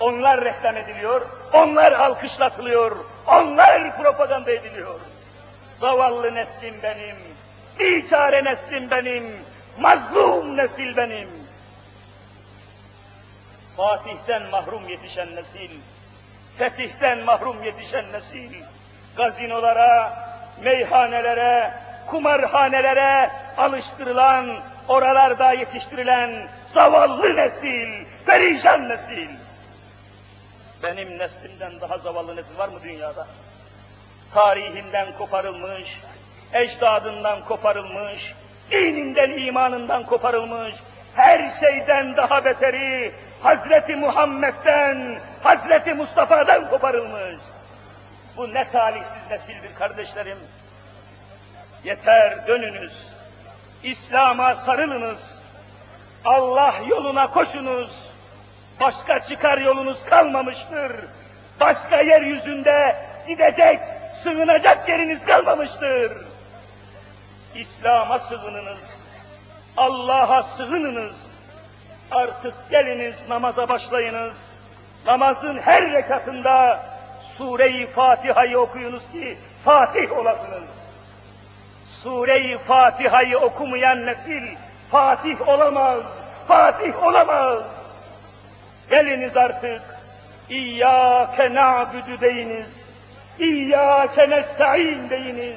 Onlar 0.00 0.44
reklam 0.44 0.76
ediliyor, 0.76 1.26
onlar 1.52 1.92
alkışlatılıyor, 1.92 2.96
onlar 3.26 3.96
propaganda 3.96 4.52
ediliyor. 4.52 5.00
Zavallı 5.80 6.34
neslim 6.34 6.74
benim, 6.82 7.16
biçare 7.78 8.44
neslim 8.44 8.90
benim, 8.90 9.36
mazlum 9.78 10.56
nesil 10.56 10.96
benim. 10.96 11.28
Fatih'ten 13.76 14.42
mahrum 14.50 14.88
yetişen 14.88 15.28
nesil, 15.36 15.70
fetihten 16.58 17.24
mahrum 17.24 17.64
yetişen 17.64 18.04
nesil, 18.12 18.54
gazinolara, 19.16 20.12
meyhanelere, 20.62 21.74
kumarhanelere 22.06 23.30
alıştırılan, 23.58 24.56
oralarda 24.88 25.52
yetiştirilen 25.52 26.48
zavallı 26.74 27.36
nesil, 27.36 28.04
perişan 28.26 28.88
nesil. 28.88 29.28
Benim 30.82 31.18
neslimden 31.18 31.80
daha 31.80 31.98
zavallı 31.98 32.36
nesil 32.36 32.58
var 32.58 32.68
mı 32.68 32.78
dünyada? 32.82 33.26
Tarihinden 34.34 35.12
koparılmış, 35.12 35.88
ecdadından 36.52 37.44
koparılmış, 37.44 38.34
dininden, 38.70 39.30
imanından 39.30 40.06
koparılmış, 40.06 40.74
her 41.14 41.60
şeyden 41.60 42.16
daha 42.16 42.44
beteri 42.44 43.12
Hazreti 43.42 43.96
Muhammed'den, 43.96 45.18
Hazreti 45.42 45.94
Mustafa'dan 45.94 46.70
koparılmış. 46.70 47.38
Bu 48.36 48.54
ne 48.54 48.70
talihsiz 48.70 49.30
nesildir 49.30 49.74
kardeşlerim. 49.74 50.38
Yeter 51.84 52.46
dönünüz, 52.46 53.07
İslam'a 53.82 54.54
sarılınız, 54.54 55.18
Allah 56.24 56.74
yoluna 56.88 57.26
koşunuz, 57.26 57.90
başka 58.80 59.20
çıkar 59.20 59.58
yolunuz 59.58 60.04
kalmamıştır. 60.04 60.92
Başka 61.60 62.00
yeryüzünde 62.00 62.96
gidecek, 63.28 63.80
sığınacak 64.22 64.88
yeriniz 64.88 65.24
kalmamıştır. 65.24 66.12
İslam'a 67.54 68.18
sığınınız, 68.18 68.78
Allah'a 69.76 70.42
sığınınız. 70.42 71.14
Artık 72.10 72.54
geliniz 72.70 73.14
namaza 73.28 73.68
başlayınız. 73.68 74.34
Namazın 75.06 75.58
her 75.58 75.92
rekatında 75.92 76.82
Sure-i 77.38 77.86
Fatiha'yı 77.86 78.58
okuyunuz 78.58 79.02
ki 79.12 79.38
Fatih 79.64 80.12
olasınız. 80.12 80.77
Sure-i 82.08 82.58
Fatiha'yı 82.58 83.38
okumayan 83.38 84.06
nesil 84.06 84.56
Fatih 84.90 85.48
olamaz, 85.48 86.02
Fatih 86.48 87.02
olamaz. 87.02 87.62
Geliniz 88.90 89.36
artık, 89.36 89.82
İyyâke 90.50 91.54
na'budu 91.54 92.20
deyiniz, 92.20 92.66
İyyâke 93.38 94.30
nesta'in 94.30 95.10
deyiniz, 95.10 95.56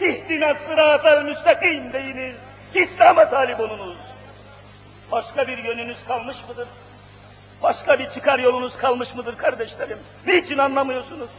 İhdina 0.00 0.54
sıratel 0.66 1.22
müstakim 1.22 1.92
deyiniz, 1.92 2.36
İslam'a 2.74 3.30
talip 3.30 3.60
olunuz. 3.60 3.98
Başka 5.12 5.48
bir 5.48 5.58
yönünüz 5.58 5.98
kalmış 6.06 6.36
mıdır? 6.48 6.68
Başka 7.62 7.98
bir 7.98 8.10
çıkar 8.10 8.38
yolunuz 8.38 8.76
kalmış 8.76 9.14
mıdır 9.14 9.36
kardeşlerim? 9.36 9.98
Niçin 10.26 10.58
anlamıyorsunuz? 10.58 11.30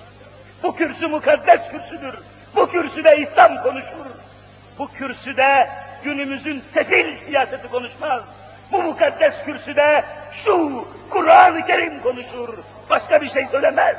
Bu 0.63 0.75
kürsü 0.75 1.07
mukaddes 1.07 1.61
kürsüdür. 1.71 2.15
Bu 2.55 2.71
kürsüde 2.71 3.17
İslam 3.17 3.63
konuşur. 3.63 4.08
Bu 4.79 4.91
kürsüde 4.91 5.69
günümüzün 6.03 6.63
sefil 6.73 7.17
siyaseti 7.17 7.67
konuşmaz. 7.67 8.23
Bu 8.71 8.83
mukaddes 8.83 9.33
kürsüde 9.45 10.03
şu 10.45 10.87
Kur'an-ı 11.09 11.65
Kerim 11.65 12.01
konuşur. 12.01 12.57
Başka 12.89 13.21
bir 13.21 13.29
şey 13.29 13.47
söylemez. 13.51 13.97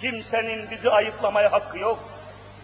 Kimsenin 0.00 0.70
bizi 0.70 0.90
ayıplamaya 0.90 1.52
hakkı 1.52 1.78
yok. 1.78 1.98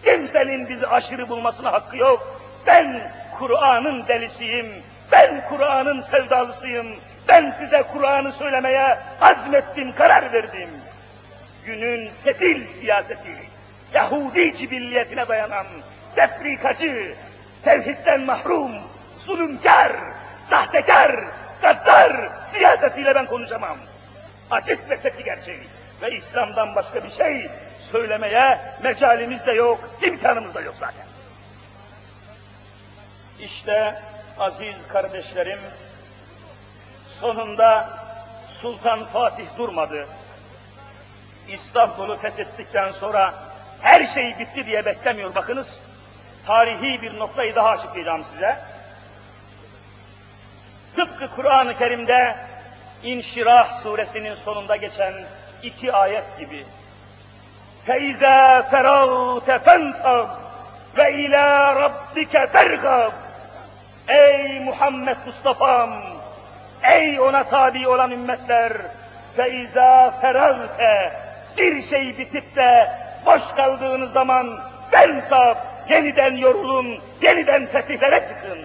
Kimsenin 0.03 0.69
bizi 0.69 0.87
aşırı 0.87 1.29
bulmasına 1.29 1.73
hakkı 1.73 1.97
yok. 1.97 2.41
Ben 2.67 3.01
Kur'an'ın 3.39 4.07
delisiyim. 4.07 4.73
Ben 5.11 5.43
Kur'an'ın 5.49 6.01
sevdalısıyım. 6.01 6.87
Ben 7.27 7.53
size 7.59 7.83
Kur'an'ı 7.93 8.31
söylemeye 8.31 8.97
azmettim, 9.21 9.95
karar 9.95 10.33
verdim. 10.33 10.69
Günün 11.65 12.11
sefil 12.23 12.63
siyaseti, 12.81 13.37
Yahudi 13.93 14.57
cibilliyetine 14.57 15.27
dayanan, 15.27 15.65
tefrikacı, 16.15 17.15
tevhidden 17.63 18.21
mahrum, 18.21 18.71
zulümkar, 19.25 19.91
sahtekar, 20.49 21.15
gaddar 21.61 22.29
siyasetiyle 22.53 23.15
ben 23.15 23.25
konuşamam. 23.25 23.77
Açık 24.51 24.89
ve 24.89 24.97
tepki 24.97 25.23
gerçeği. 25.23 25.63
Ve 26.01 26.11
İslam'dan 26.11 26.75
başka 26.75 27.03
bir 27.03 27.11
şey 27.11 27.49
söylemeye 27.91 28.59
mecalimiz 28.83 29.45
de 29.45 29.51
yok, 29.51 29.89
imkanımız 30.01 30.55
da 30.55 30.61
yok 30.61 30.75
zaten. 30.79 31.05
İşte 33.39 33.95
aziz 34.39 34.87
kardeşlerim, 34.87 35.59
sonunda 37.21 37.89
Sultan 38.61 39.05
Fatih 39.05 39.45
durmadı. 39.57 40.07
İstanbul'u 41.47 42.17
fethettikten 42.17 42.91
sonra 42.91 43.33
her 43.81 44.05
şey 44.05 44.35
bitti 44.39 44.65
diye 44.65 44.85
beklemiyor 44.85 45.35
bakınız 45.35 45.67
Tarihi 46.46 47.02
bir 47.02 47.18
noktayı 47.18 47.54
daha 47.54 47.68
açıklayacağım 47.68 48.24
size. 48.32 48.58
Tıpkı 50.96 51.28
Kur'an-ı 51.36 51.78
Kerim'de 51.78 52.36
İnşirah 53.02 53.82
suresinin 53.82 54.34
sonunda 54.34 54.76
geçen 54.76 55.14
iki 55.62 55.92
ayet 55.92 56.38
gibi. 56.38 56.64
فَاِذَا 57.86 58.70
فَرَغْتَ 58.70 59.48
فَانْصَبْ 59.66 60.28
وَاِلَى 60.96 61.46
رَبِّكَ 61.82 62.34
فَرْغَبْ 62.52 63.12
Ey 64.08 64.60
Muhammed 64.60 65.16
Mustafa'm! 65.26 65.90
Ey 66.82 67.20
ona 67.20 67.44
tabi 67.44 67.88
olan 67.88 68.10
ümmetler! 68.10 68.72
فَاِذَا 69.36 70.10
فَرَغْتَ 70.22 71.10
Bir 71.58 71.82
şey 71.82 72.18
bitip 72.18 72.56
de 72.56 72.90
boş 73.26 73.42
kaldığınız 73.56 74.12
zaman 74.12 74.58
fensab, 74.90 75.56
yeniden 75.89 76.35
yorulun, 76.35 76.99
yeniden 77.21 77.65
fesifere 77.65 78.19
çıkın. 78.19 78.59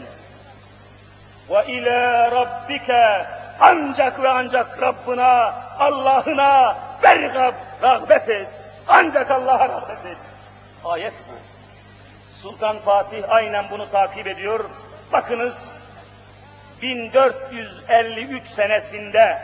Ve 1.51 1.73
ile 1.73 2.31
rabbike 2.31 3.27
ancak 3.61 4.23
ve 4.23 4.29
ancak 4.29 4.83
Rabbına, 4.83 5.55
Allah'ına 5.79 6.77
bergab 7.03 7.55
rağbet 7.83 8.29
et. 8.29 8.49
Ancak 8.89 9.31
Allah'a 9.31 9.69
rağbet 9.69 10.07
et. 10.07 10.19
Ayet 10.85 11.13
bu. 11.13 11.35
Sultan 12.43 12.79
Fatih 12.79 13.23
aynen 13.29 13.65
bunu 13.71 13.91
takip 13.91 14.27
ediyor. 14.27 14.65
Bakınız 15.13 15.55
1453 16.83 18.43
senesinde 18.57 19.39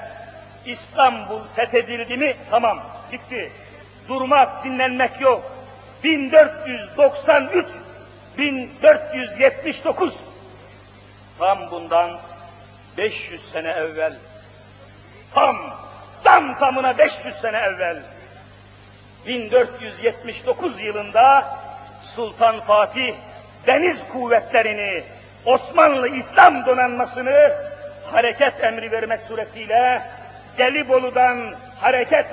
İstanbul 0.66 1.40
fethedildi 1.56 2.16
mi 2.16 2.36
tamam 2.50 2.80
bitti. 3.12 3.52
Durmak, 4.08 4.64
dinlenmek 4.64 5.20
yok. 5.20 5.55
1493, 6.06 7.66
1479 8.38 10.14
tam 11.38 11.70
bundan 11.70 12.10
500 12.98 13.40
sene 13.52 13.68
evvel. 13.68 14.14
Tam 15.34 15.56
tam 16.24 16.58
tamına 16.58 16.98
500 16.98 17.36
sene 17.36 17.56
evvel. 17.56 18.02
1479 19.26 20.80
yılında 20.80 21.58
Sultan 22.14 22.60
Fatih 22.60 23.14
deniz 23.66 23.96
kuvvetlerini 24.12 25.04
Osmanlı 25.44 26.08
İslam 26.08 26.66
donanmasını 26.66 27.52
hareket 28.12 28.64
emri 28.64 28.92
vermek 28.92 29.20
suretiyle 29.28 30.02
Gelibolu'dan 30.58 31.54
hareket 31.80 32.26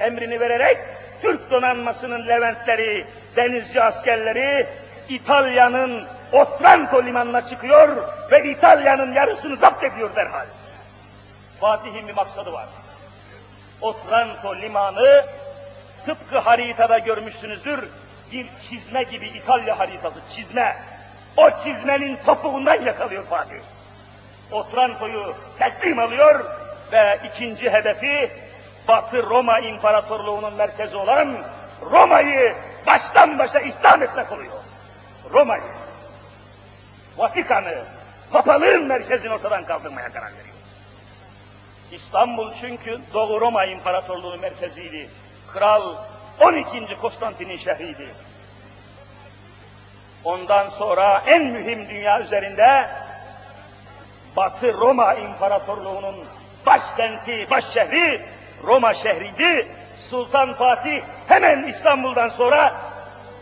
emrini 0.00 0.40
vererek 0.40 0.78
Türk 1.22 1.50
donanmasının 1.50 2.28
Leventleri, 2.28 3.06
denizci 3.36 3.82
askerleri 3.82 4.66
İtalya'nın 5.08 6.04
Otranto 6.32 7.04
limanına 7.04 7.48
çıkıyor 7.48 7.96
ve 8.30 8.50
İtalya'nın 8.50 9.12
yarısını 9.12 9.56
zapt 9.56 9.84
ediyor 9.84 10.16
derhal. 10.16 10.46
Fatih'in 11.60 12.08
bir 12.08 12.14
maksadı 12.14 12.52
var. 12.52 12.66
Otranto 13.80 14.56
limanı 14.56 15.24
tıpkı 16.06 16.38
haritada 16.38 16.98
görmüşsünüzdür 16.98 17.88
bir 18.32 18.46
çizme 18.68 19.02
gibi 19.02 19.26
İtalya 19.26 19.78
haritası 19.78 20.20
çizme. 20.36 20.76
O 21.36 21.50
çizmenin 21.64 22.18
topuğundan 22.26 22.82
yakalıyor 22.82 23.24
Fatih. 23.24 23.56
Otranto'yu 24.52 25.34
teslim 25.58 25.98
alıyor 25.98 26.44
ve 26.92 27.18
ikinci 27.24 27.70
hedefi 27.70 28.30
Batı 28.88 29.22
Roma 29.22 29.58
İmparatorluğu'nun 29.58 30.54
merkezi 30.54 30.96
olan 30.96 31.36
Roma'yı 31.90 32.54
baştan 32.86 33.38
başa 33.38 33.60
İslam 33.60 34.02
etmek 34.02 34.32
oluyor. 34.32 34.52
Roma'yı, 35.30 35.62
Vatikan'ı, 37.16 37.84
papalığın 38.30 38.86
merkezini 38.86 39.34
ortadan 39.34 39.64
kaldırmaya 39.64 40.12
karar 40.12 40.32
veriyor. 40.32 40.56
İstanbul 41.92 42.52
çünkü 42.60 42.98
Doğu 43.14 43.40
Roma 43.40 43.64
İmparatorluğu 43.64 44.38
merkeziydi. 44.38 45.08
Kral 45.52 45.94
12. 46.40 46.96
Konstantin'in 47.00 47.58
şehriydi. 47.58 48.06
Ondan 50.24 50.70
sonra 50.70 51.22
en 51.26 51.44
mühim 51.44 51.88
dünya 51.88 52.20
üzerinde 52.20 52.88
Batı 54.36 54.72
Roma 54.72 55.14
İmparatorluğu'nun 55.14 56.14
başkenti, 56.66 57.46
baş 57.50 57.64
şehri 57.74 58.22
Roma 58.66 58.94
şehriydi. 58.94 59.66
Sultan 60.10 60.54
Fatih 60.54 61.02
hemen 61.28 61.62
İstanbul'dan 61.62 62.28
sonra 62.28 62.74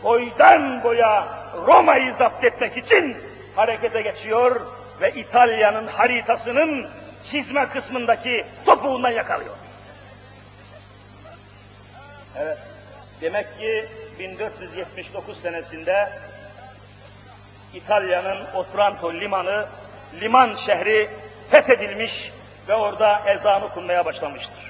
boydan 0.03 0.83
boya 0.83 1.27
Roma'yı 1.67 2.13
zapt 2.13 2.43
etmek 2.43 2.77
için 2.77 3.17
harekete 3.55 4.01
geçiyor 4.01 4.61
ve 5.01 5.11
İtalya'nın 5.11 5.87
haritasının 5.87 6.87
çizme 7.31 7.65
kısmındaki 7.65 8.45
topuğundan 8.65 9.11
yakalıyor. 9.11 9.55
Evet, 12.39 12.57
demek 13.21 13.59
ki 13.59 13.85
1479 14.19 15.41
senesinde 15.41 16.09
İtalya'nın 17.73 18.45
Otranto 18.55 19.13
limanı, 19.13 19.65
liman 20.21 20.57
şehri 20.65 21.09
fethedilmiş 21.51 22.31
ve 22.67 22.75
orada 22.75 23.21
ezan 23.25 23.63
okunmaya 23.63 24.05
başlamıştır. 24.05 24.60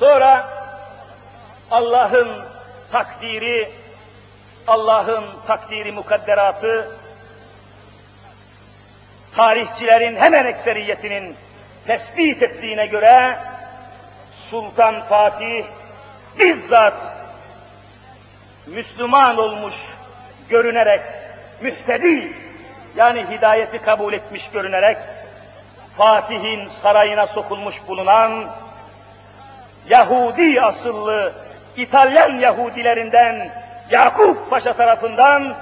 Sonra 0.00 0.48
Allah'ın 1.70 2.44
takdiri, 2.92 3.70
Allah'ın 4.66 5.24
takdiri 5.46 5.92
mukadderatı, 5.92 6.90
tarihçilerin 9.36 10.16
hemen 10.16 10.44
ekseriyetinin 10.44 11.36
tespit 11.86 12.42
ettiğine 12.42 12.86
göre 12.86 13.38
Sultan 14.50 15.02
Fatih 15.02 15.64
bizzat 16.38 16.94
Müslüman 18.66 19.38
olmuş 19.38 19.74
görünerek, 20.48 21.00
müftedi 21.60 22.32
yani 22.96 23.26
hidayeti 23.30 23.78
kabul 23.78 24.12
etmiş 24.12 24.50
görünerek 24.50 24.96
Fatih'in 25.96 26.68
sarayına 26.82 27.26
sokulmuş 27.26 27.76
bulunan 27.88 28.48
Yahudi 29.88 30.62
asıllı 30.62 31.32
İtalyan 31.76 32.30
Yahudilerinden 32.30 33.50
Yakup 33.90 34.50
Paşa 34.50 34.76
tarafından 34.76 35.54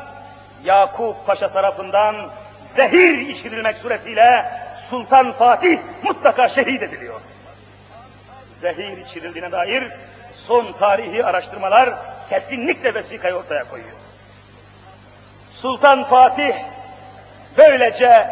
Yakup 0.64 1.27
Paşa 1.27 1.53
tarafından 1.53 2.16
zehir 2.77 3.18
içirilmek 3.18 3.77
suretiyle 3.77 4.45
Sultan 4.91 5.33
Fatih 5.33 5.79
mutlaka 6.03 6.49
şehit 6.49 6.83
ediliyor. 6.83 7.20
Zehir 8.61 9.07
içirildiğine 9.07 9.53
dair 9.53 9.85
son 10.47 10.72
tarihi 10.72 11.25
araştırmalar 11.25 11.91
kesinlikle 12.31 12.95
vesikayı 12.95 13.35
ortaya 13.35 13.64
koyuyor. 13.64 13.97
Sultan 15.62 16.05
Fatih 16.05 16.55
böylece 17.59 18.31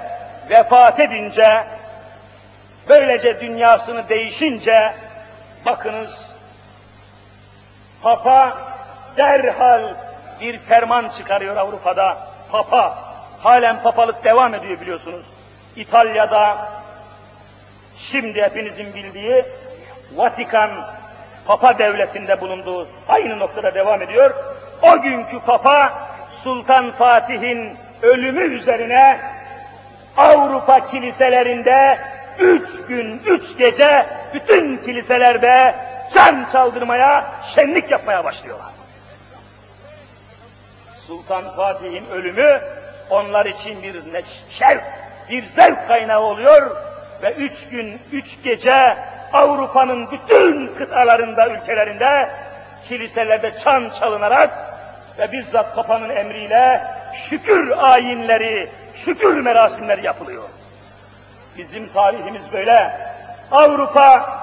vefat 0.51 1.01
edince, 1.01 1.65
böylece 2.89 3.41
dünyasını 3.41 4.09
değişince, 4.09 4.93
bakınız, 5.67 6.11
Papa 8.03 8.57
derhal 9.17 9.95
bir 10.41 10.59
ferman 10.59 11.09
çıkarıyor 11.19 11.57
Avrupa'da. 11.57 12.19
Papa, 12.53 12.99
halen 13.43 13.83
papalık 13.83 14.25
devam 14.25 14.55
ediyor 14.55 14.81
biliyorsunuz. 14.81 15.23
İtalya'da, 15.77 16.69
şimdi 18.11 18.43
hepinizin 18.43 18.95
bildiği 18.95 19.45
Vatikan 20.17 20.71
Papa 21.47 21.79
devletinde 21.79 22.41
bulunduğu 22.41 22.89
aynı 23.09 23.39
noktada 23.39 23.75
devam 23.75 24.03
ediyor. 24.03 24.35
O 24.83 25.01
günkü 25.01 25.41
Papa 25.41 25.93
Sultan 26.45 26.91
Fatih'in 26.91 27.77
ölümü 28.03 28.43
üzerine 28.43 29.21
Avrupa 30.17 30.91
kiliselerinde 30.91 31.99
üç 32.39 32.87
gün, 32.89 33.23
üç 33.27 33.59
gece 33.59 34.07
bütün 34.35 34.77
kiliselerde 34.77 35.75
can 36.15 36.47
çaldırmaya, 36.53 37.33
şenlik 37.55 37.91
yapmaya 37.91 38.25
başlıyorlar. 38.25 38.73
Sultan 41.07 41.57
Fatih'in 41.57 42.07
ölümü 42.11 42.61
onlar 43.11 43.47
için 43.47 43.83
bir 43.83 43.95
şerf, 44.59 44.83
bir 45.31 45.45
zevk 45.57 45.89
kaynağı 45.89 46.21
oluyor 46.21 46.77
ve 47.23 47.33
üç 47.33 47.53
gün, 47.71 48.01
üç 48.13 48.43
gece 48.45 48.97
Avrupa'nın 49.33 50.11
bütün 50.11 50.75
kıtalarında, 50.75 51.49
ülkelerinde 51.49 52.29
kiliselerde 52.89 53.53
çan 53.65 53.91
çalınarak 54.01 54.51
ve 55.19 55.33
bizzat 55.33 55.77
Papa'nın 55.77 56.11
emriyle 56.11 56.85
şükür 57.31 57.73
ayinleri, 57.77 58.69
şükür 59.05 59.41
merasimleri 59.41 60.07
yapılıyor. 60.07 60.43
Bizim 61.59 61.89
tarihimiz 61.89 62.43
böyle. 62.53 62.97
Avrupa 63.53 64.39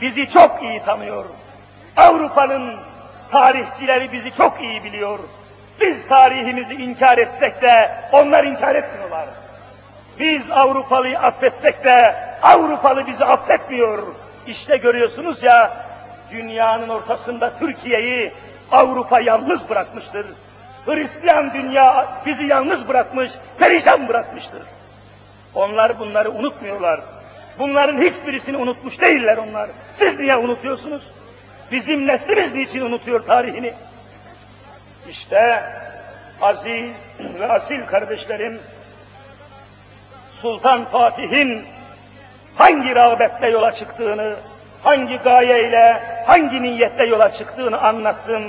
bizi 0.00 0.32
çok 0.32 0.62
iyi 0.62 0.84
tanıyor. 0.84 1.24
Avrupa'nın 1.96 2.76
tarihçileri 3.30 4.12
bizi 4.12 4.36
çok 4.36 4.60
iyi 4.60 4.84
biliyor. 4.84 5.18
Biz 5.80 6.08
tarihimizi 6.08 6.74
inkar 6.74 7.18
etsek 7.18 7.62
de 7.62 7.90
onlar 8.12 8.44
inkar 8.44 8.74
etmiyorlar. 8.74 9.28
Biz 10.18 10.50
Avrupalıyı 10.50 11.18
affetsek 11.18 11.84
de 11.84 12.14
Avrupalı 12.42 13.06
bizi 13.06 13.24
affetmiyor. 13.24 14.02
İşte 14.46 14.76
görüyorsunuz 14.76 15.42
ya, 15.42 15.72
dünyanın 16.30 16.88
ortasında 16.88 17.58
Türkiye'yi 17.58 18.32
Avrupa 18.72 19.20
yalnız 19.20 19.68
bırakmıştır. 19.68 20.26
Hristiyan 20.86 21.54
dünya 21.54 22.06
bizi 22.26 22.44
yalnız 22.46 22.88
bırakmış, 22.88 23.30
perişan 23.58 24.08
bırakmıştır. 24.08 24.62
Onlar 25.54 25.98
bunları 25.98 26.30
unutmuyorlar. 26.30 27.00
Bunların 27.58 28.02
hiçbirisini 28.02 28.56
unutmuş 28.56 29.00
değiller 29.00 29.36
onlar. 29.36 29.70
Siz 29.98 30.18
niye 30.18 30.36
unutuyorsunuz? 30.36 31.02
Bizim 31.72 32.06
neslimiz 32.06 32.54
niçin 32.54 32.80
unutuyor 32.80 33.26
tarihini? 33.26 33.72
İşte 35.10 35.62
aziz 36.42 36.92
ve 37.40 37.46
asil 37.46 37.86
kardeşlerim, 37.86 38.60
Sultan 40.42 40.84
Fatih'in 40.84 41.64
hangi 42.56 42.94
rağbetle 42.94 43.48
yola 43.48 43.74
çıktığını, 43.74 44.34
hangi 44.82 45.16
gayeyle, 45.16 46.02
hangi 46.26 46.62
niyette 46.62 47.04
yola 47.04 47.32
çıktığını 47.32 47.80
anlattım. 47.80 48.42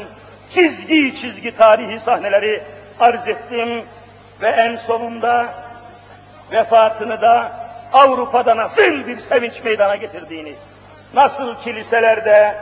Çizgi 0.54 1.22
çizgi 1.22 1.58
tarihi 1.58 2.00
sahneleri 2.00 2.64
arz 3.00 3.28
ettim 3.28 3.84
ve 4.42 4.50
en 4.50 4.78
sonunda 4.78 5.54
vefatını 6.52 7.22
da 7.22 7.52
Avrupa'da 7.94 8.58
nasıl 8.58 9.08
bir 9.08 9.20
sevinç 9.20 9.64
meydana 9.64 9.96
getirdiğini, 9.96 10.54
nasıl 11.14 11.56
kiliselerde, 11.64 12.56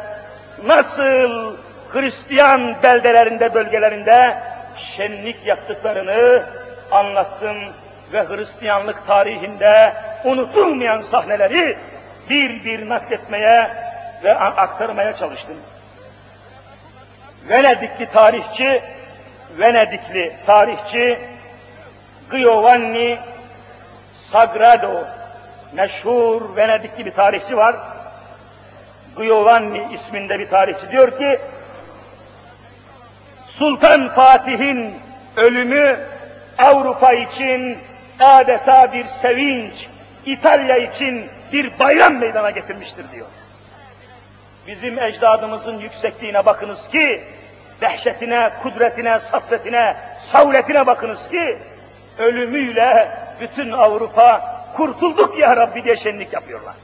nasıl 0.66 1.58
Hristiyan 1.94 2.76
beldelerinde, 2.84 3.54
bölgelerinde 3.54 4.38
şenlik 4.98 5.46
yaptıklarını 5.46 6.44
anlattım 6.92 7.58
ve 8.14 8.28
Hristiyanlık 8.28 9.08
tarihinde 9.08 9.94
unutulmayan 10.24 11.02
sahneleri 11.02 11.78
bir 12.30 12.66
bir 12.66 12.90
nakletmeye 12.90 13.70
ve 14.24 14.36
aktarmaya 14.36 15.18
çalıştım. 15.18 15.58
Venedikli 17.50 18.06
tarihçi, 18.06 18.82
Venedikli 19.60 20.34
tarihçi 20.46 21.20
Giovanni 22.32 23.20
Sagrado, 24.34 25.04
meşhur 25.74 26.56
Venedikli 26.56 27.06
bir 27.06 27.12
tarihçi 27.12 27.58
var. 27.58 27.76
Giovanni 29.18 29.88
isminde 29.94 30.40
bir 30.40 30.50
tarihçi 30.50 30.92
diyor 30.92 31.18
ki, 31.18 31.40
Sultan 33.48 34.10
Fatih'in 34.10 34.96
ölümü 35.38 36.00
Avrupa 36.58 37.14
için 37.14 37.78
adeta 38.20 38.94
bir 38.94 39.06
sevinç, 39.22 39.74
İtalya 40.26 40.78
için 40.78 41.30
bir 41.54 41.80
bayram 41.80 42.14
meydana 42.14 42.52
getirmiştir 42.52 43.06
diyor. 43.12 43.28
Bizim 44.68 45.00
ecdadımızın 45.00 45.80
yüksekliğine 45.80 46.46
bakınız 46.46 46.88
ki, 46.92 47.24
dehşetine, 47.82 48.50
kudretine, 48.64 49.20
saffetine, 49.32 49.96
savletine 50.32 50.88
bakınız 50.88 51.20
ki, 51.32 51.58
ölümüyle 52.18 53.23
bütün 53.44 53.72
Avrupa 53.72 54.42
kurtulduk 54.76 55.40
ya 55.40 55.58
Rabbi 55.58 55.84
diye 55.84 55.98
şenlik 55.98 56.34
yapıyorlar. 56.34 56.76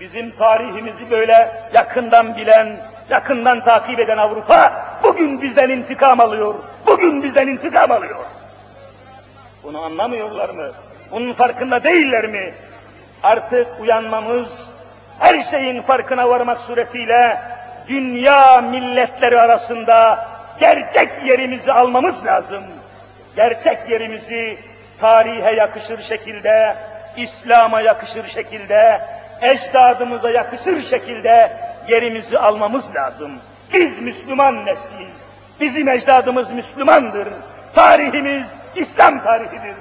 Bizim 0.00 0.30
tarihimizi 0.30 1.10
böyle 1.10 1.50
yakından 1.74 2.36
bilen, 2.36 2.76
yakından 3.10 3.64
takip 3.64 4.00
eden 4.00 4.18
Avrupa 4.18 4.72
bugün 5.02 5.42
bizden 5.42 5.68
intikam 5.68 6.20
alıyor. 6.20 6.54
Bugün 6.86 7.22
bizden 7.22 7.46
intikam 7.46 7.90
alıyor. 7.90 8.24
Bunu 9.62 9.82
anlamıyorlar 9.82 10.48
mı? 10.50 10.70
Bunun 11.10 11.32
farkında 11.32 11.84
değiller 11.84 12.26
mi? 12.26 12.54
Artık 13.22 13.66
uyanmamız, 13.80 14.48
her 15.18 15.42
şeyin 15.50 15.82
farkına 15.82 16.28
varmak 16.28 16.60
suretiyle 16.60 17.40
dünya 17.88 18.60
milletleri 18.60 19.40
arasında 19.40 20.28
gerçek 20.60 21.10
yerimizi 21.26 21.72
almamız 21.72 22.24
lazım. 22.24 22.64
Gerçek 23.36 23.78
yerimizi 23.88 24.69
tarihe 25.00 25.50
yakışır 25.52 26.08
şekilde, 26.08 26.76
İslam'a 27.16 27.80
yakışır 27.80 28.30
şekilde, 28.34 29.00
ecdadımıza 29.40 30.30
yakışır 30.30 30.90
şekilde 30.90 31.52
yerimizi 31.88 32.38
almamız 32.38 32.84
lazım. 32.94 33.32
Biz 33.72 33.98
Müslüman 33.98 34.66
nesliyiz. 34.66 35.14
Bizim 35.60 35.88
ecdadımız 35.88 36.50
Müslümandır. 36.50 37.28
Tarihimiz 37.74 38.46
İslam 38.76 39.22
tarihidir. 39.22 39.74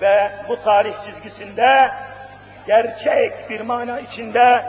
Ve 0.00 0.30
bu 0.48 0.62
tarih 0.62 0.94
çizgisinde 1.06 1.90
gerçek 2.66 3.50
bir 3.50 3.60
mana 3.60 4.00
içinde 4.00 4.62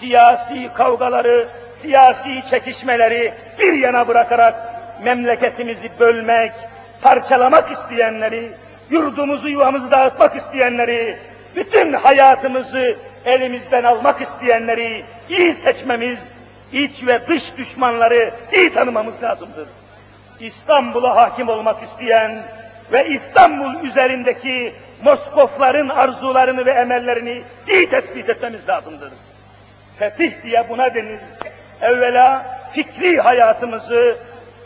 siyasi 0.00 0.70
kavgaları, 0.74 1.48
siyasi 1.82 2.50
çekişmeleri 2.50 3.34
bir 3.58 3.72
yana 3.72 4.08
bırakarak 4.08 4.54
memleketimizi 5.04 5.90
bölmek, 6.00 6.52
parçalamak 7.02 7.72
isteyenleri, 7.72 8.52
yurdumuzu 8.92 9.48
yuvamızı 9.48 9.90
dağıtmak 9.90 10.36
isteyenleri, 10.36 11.18
bütün 11.56 11.92
hayatımızı 11.92 12.96
elimizden 13.24 13.84
almak 13.84 14.22
isteyenleri 14.22 15.04
iyi 15.28 15.54
seçmemiz, 15.54 16.18
iç 16.72 17.06
ve 17.06 17.26
dış 17.28 17.42
düşmanları 17.58 18.30
iyi 18.52 18.74
tanımamız 18.74 19.22
lazımdır. 19.22 19.68
İstanbul'a 20.40 21.16
hakim 21.16 21.48
olmak 21.48 21.82
isteyen 21.82 22.42
ve 22.92 23.08
İstanbul 23.08 23.84
üzerindeki 23.84 24.72
Moskofların 25.04 25.88
arzularını 25.88 26.66
ve 26.66 26.70
emellerini 26.70 27.42
iyi 27.68 27.90
tespit 27.90 28.28
etmemiz 28.28 28.68
lazımdır. 28.68 29.12
Fetih 29.98 30.42
diye 30.42 30.66
buna 30.68 30.94
denir. 30.94 31.18
Evvela 31.80 32.46
fikri 32.72 33.20
hayatımızı, 33.20 34.16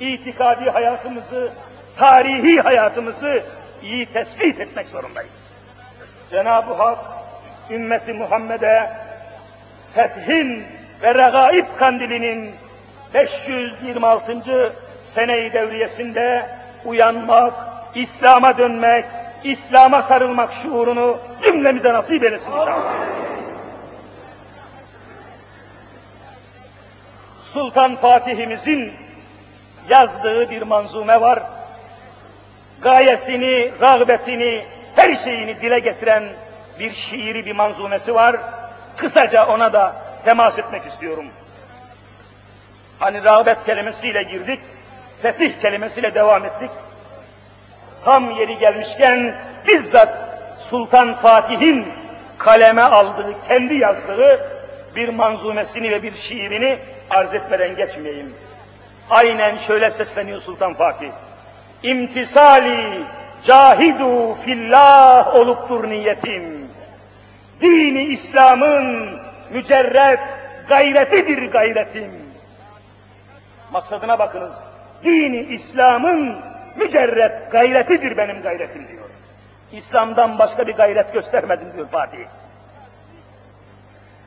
itikadi 0.01 0.71
hayatımızı, 0.71 1.51
tarihi 1.99 2.61
hayatımızı 2.61 3.43
iyi 3.83 4.07
tespit 4.07 4.61
etmek 4.61 4.87
zorundayız. 4.87 5.31
Cenab-ı 6.31 6.75
Hak 6.75 6.99
ümmeti 7.71 8.13
Muhammed'e 8.13 8.91
fethin 9.95 10.65
ve 11.03 11.15
regaib 11.15 11.67
kandilinin 11.79 12.55
526. 13.15 14.73
seneyi 15.15 15.53
devriyesinde 15.53 16.47
uyanmak, 16.85 17.55
İslam'a 17.95 18.59
dönmek, 18.59 19.05
İslam'a 19.45 20.03
sarılmak 20.03 20.53
şuurunu 20.63 21.19
cümlemize 21.43 21.93
nasip 21.93 22.25
eylesin 22.25 22.47
inşallah. 22.47 22.95
Sultan 27.53 27.97
Fatih'imizin 27.97 28.93
yazdığı 29.89 30.51
bir 30.51 30.63
manzume 30.63 31.21
var. 31.21 31.43
Gayesini, 32.83 33.73
rağbetini, 33.81 34.65
her 34.97 35.25
şeyini 35.25 35.61
dile 35.61 35.79
getiren 35.79 36.25
bir 36.79 36.95
şiiri, 36.95 37.47
bir 37.47 37.53
manzumesi 37.53 38.15
var. 38.15 38.37
Kısaca 38.97 39.47
ona 39.47 39.73
da 39.73 39.97
temas 40.25 40.59
etmek 40.59 40.87
istiyorum. 40.87 41.27
Hani 42.99 43.25
rağbet 43.25 43.65
kelimesiyle 43.65 44.23
girdik, 44.23 44.61
fetih 45.23 45.61
kelimesiyle 45.61 46.15
devam 46.15 46.45
ettik. 46.45 46.71
Tam 48.05 48.31
yeri 48.31 48.59
gelmişken 48.59 49.35
bizzat 49.67 50.09
Sultan 50.71 51.15
Fatih'in 51.15 51.89
kaleme 52.39 52.83
aldığı, 52.83 53.35
kendi 53.49 53.75
yazdığı 53.75 54.51
bir 54.97 55.09
manzumesini 55.09 55.91
ve 55.91 56.03
bir 56.03 56.15
şiirini 56.17 56.79
arz 57.11 57.35
etmeden 57.35 57.77
geçmeyeyim. 57.77 58.35
Aynen 59.11 59.59
şöyle 59.67 59.91
sesleniyor 59.91 60.43
Sultan 60.43 60.75
Fatih. 60.75 61.11
İmtisali 61.87 63.03
cahidu 63.45 64.35
fillah 64.35 65.35
oluptur 65.35 65.91
niyetim. 65.91 66.69
Dini 67.61 68.03
İslam'ın 68.03 69.19
mücerret 69.51 70.21
gayretidir 70.69 71.51
gayretim. 71.51 72.11
Maksadına 73.73 74.19
bakınız. 74.19 74.53
Dini 75.05 75.41
İslam'ın 75.41 76.37
mücerret 76.77 77.53
gayretidir 77.53 78.17
benim 78.17 78.43
gayretim 78.43 78.89
diyor. 78.89 79.09
İslam'dan 79.73 80.39
başka 80.39 80.67
bir 80.67 80.75
gayret 80.75 81.13
göstermedim 81.13 81.73
diyor 81.77 81.89
Fatih. 81.89 82.27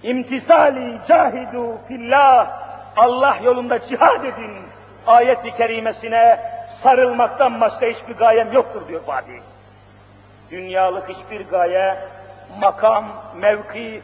İmtisali 0.03 0.97
cahidu 1.07 1.77
fillah 1.87 2.47
Allah 2.97 3.37
yolunda 3.43 3.87
cihad 3.87 4.23
edin 4.23 4.57
ayet-i 5.07 5.51
kerimesine 5.57 6.39
sarılmaktan 6.83 7.61
başka 7.61 7.85
hiçbir 7.85 8.15
gayem 8.15 8.53
yoktur 8.53 8.87
diyor 8.87 9.01
Fatih. 9.05 9.41
Dünyalık 10.51 11.09
hiçbir 11.09 11.47
gaye, 11.47 11.97
makam, 12.59 13.05
mevki, 13.35 14.01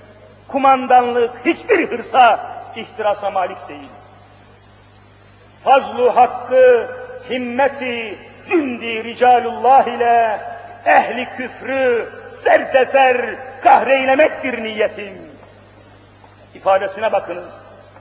kumandanlık 0.48 1.32
hiçbir 1.46 1.90
hırsa, 1.92 2.40
ihtirasa 2.76 3.32
malik 3.32 3.70
değil. 3.70 3.90
Fazlu 5.64 6.16
hakkı, 6.16 6.90
himmeti, 7.30 8.20
cündi 8.50 9.04
ricalullah 9.04 9.88
ile 9.88 10.40
ehli 10.86 11.30
küfrü 11.38 12.10
serteser 12.44 13.36
kahreylemektir 13.64 14.64
niyetim. 14.64 15.14
İfadesine 16.56 17.12
bakınız. 17.12 17.46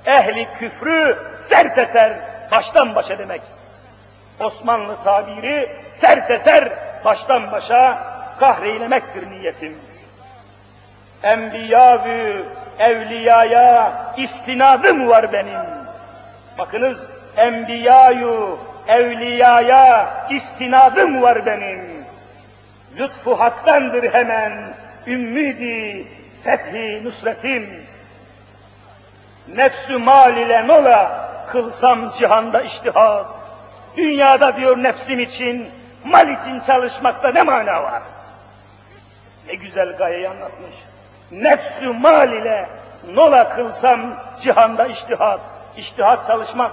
Ehli 0.07 0.49
küfrü 0.59 1.19
serteser 1.49 2.19
baştan 2.51 2.95
başa 2.95 3.19
demek. 3.19 3.54
Osmanlı 4.41 4.97
tabiri 5.05 5.69
serteser 6.01 6.73
baştan 7.05 7.53
başa 7.53 7.99
kahreylemektir 8.41 9.31
niyetim. 9.31 9.79
Enbiya-ı 11.23 12.43
evliyaya 12.79 13.93
istinadım 14.17 15.09
var 15.09 15.33
benim. 15.33 15.61
Bakınız, 16.59 16.99
enbiya-ı 17.37 18.57
evliyaya 18.89 20.15
istinadım 20.31 21.23
var 21.23 21.47
benim. 21.47 22.05
Lütfu 22.97 23.41
haktandır 23.41 24.13
hemen, 24.13 24.75
ümmidi, 25.07 26.07
fethi 26.45 27.05
nusretim. 27.05 27.85
Nefsü 29.49 29.99
mal 29.99 30.37
ile 30.37 30.67
nola, 30.67 31.31
kılsam 31.53 32.13
cihanda 32.19 32.63
iştihad. 32.63 33.44
Dünyada 33.97 34.57
diyor 34.57 34.83
nefsim 34.83 35.19
için, 35.19 35.71
mal 36.05 36.29
için 36.29 36.61
çalışmakta 36.67 37.31
ne 37.31 37.43
mana 37.43 37.83
var? 37.83 38.03
Ne 39.47 39.55
güzel 39.55 39.97
gayeyi 39.97 40.29
anlatmış. 40.29 40.75
Nefsü 41.31 41.93
mal 42.01 42.33
ile 42.33 42.69
nola 43.09 43.57
kılsam 43.57 44.01
cihanda 44.43 44.87
iştihat. 44.87 45.41
İştihat 45.77 46.27
çalışmak, 46.27 46.73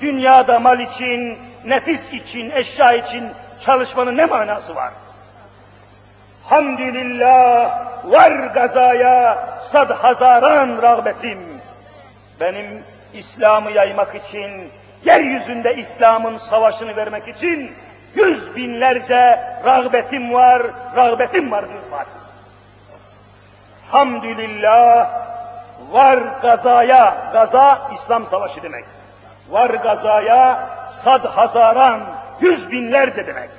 dünyada 0.00 0.58
mal 0.58 0.80
için, 0.80 1.38
nefis 1.64 2.12
için, 2.12 2.50
eşya 2.50 2.92
için 2.92 3.30
çalışmanın 3.64 4.16
ne 4.16 4.24
manası 4.24 4.74
var? 4.74 4.92
Hamdülillah 6.44 7.70
var 8.04 8.32
gazaya 8.32 9.48
sad 9.72 9.90
hazaran 9.90 10.82
rağbetim. 10.82 11.38
Benim 12.40 12.84
İslam'ı 13.14 13.70
yaymak 13.70 14.14
için, 14.14 14.70
yeryüzünde 15.04 15.74
İslam'ın 15.74 16.38
savaşını 16.38 16.96
vermek 16.96 17.28
için 17.28 17.72
yüz 18.14 18.56
binlerce 18.56 19.40
rağbetim 19.64 20.34
var, 20.34 20.62
rağbetim 20.96 21.50
var 21.50 21.68
diyor 21.68 21.82
Fatih. 21.90 22.10
Hamdülillah 23.90 25.10
var 25.90 26.18
gazaya, 26.42 27.30
gaza 27.32 27.90
İslam 28.02 28.26
savaşı 28.26 28.62
demek. 28.62 28.84
Var 29.50 29.70
gazaya 29.70 30.68
sad 31.04 31.24
hazaran, 31.24 32.00
yüz 32.40 32.70
binlerce 32.70 33.26
demek. 33.26 33.50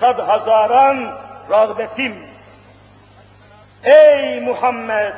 Sad 0.00 0.18
hazaran 0.18 1.14
rağbetim. 1.50 2.16
Ey 3.84 4.40
Muhammed, 4.40 5.14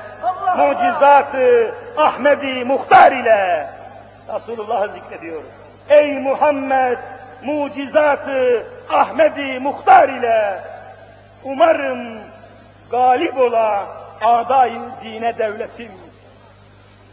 mucizatı 0.57 1.75
Ahmedi 1.97 2.65
Muhtar 2.65 3.13
ile 3.13 3.74
Resulullah'ı 4.29 4.89
zikrediyor. 4.89 5.43
Ey 5.89 6.13
Muhammed, 6.13 6.99
mucizatı 7.43 8.67
Ahmedi 8.91 9.61
Muhtar 9.61 10.09
ile 10.09 10.61
umarım 11.45 12.19
galip 12.91 13.39
ola 13.39 13.87
adayı 14.21 14.81
dine 15.05 15.39
devletim. 15.39 15.93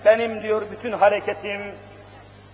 Benim 0.06 0.44
diyor 0.44 0.62
bütün 0.72 0.92
hareketim, 0.92 1.62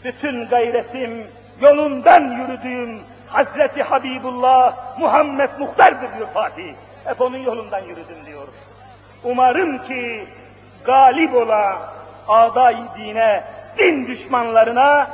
bütün 0.03 0.47
gayretim, 0.47 1.27
yolundan 1.61 2.31
yürüdüğüm 2.31 3.01
Hazreti 3.27 3.83
Habibullah 3.83 4.73
Muhammed 4.99 5.49
Muhtar'dır 5.59 6.17
diyor 6.17 6.27
Fatih. 6.33 6.73
Hep 7.05 7.21
onun 7.21 7.37
yolundan 7.37 7.79
yürüdüm 7.79 8.25
diyor. 8.25 8.47
Umarım 9.23 9.87
ki 9.87 10.25
galip 10.85 11.33
ola 11.33 11.93
aday 12.27 12.77
dine, 12.97 13.43
din 13.77 14.07
düşmanlarına 14.07 15.07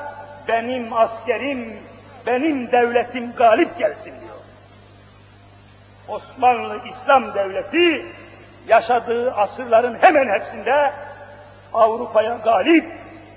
benim 0.48 0.94
askerim, 0.94 1.80
benim 2.28 2.72
devletim 2.72 3.34
galip 3.36 3.78
gelsin 3.78 4.04
diyor. 4.06 4.34
Osmanlı 6.08 6.80
İslam 6.90 7.34
Devleti 7.34 8.06
yaşadığı 8.68 9.34
asırların 9.34 9.98
hemen 10.02 10.40
hepsinde 10.40 10.92
Avrupa'ya 11.74 12.38
galip, 12.44 12.86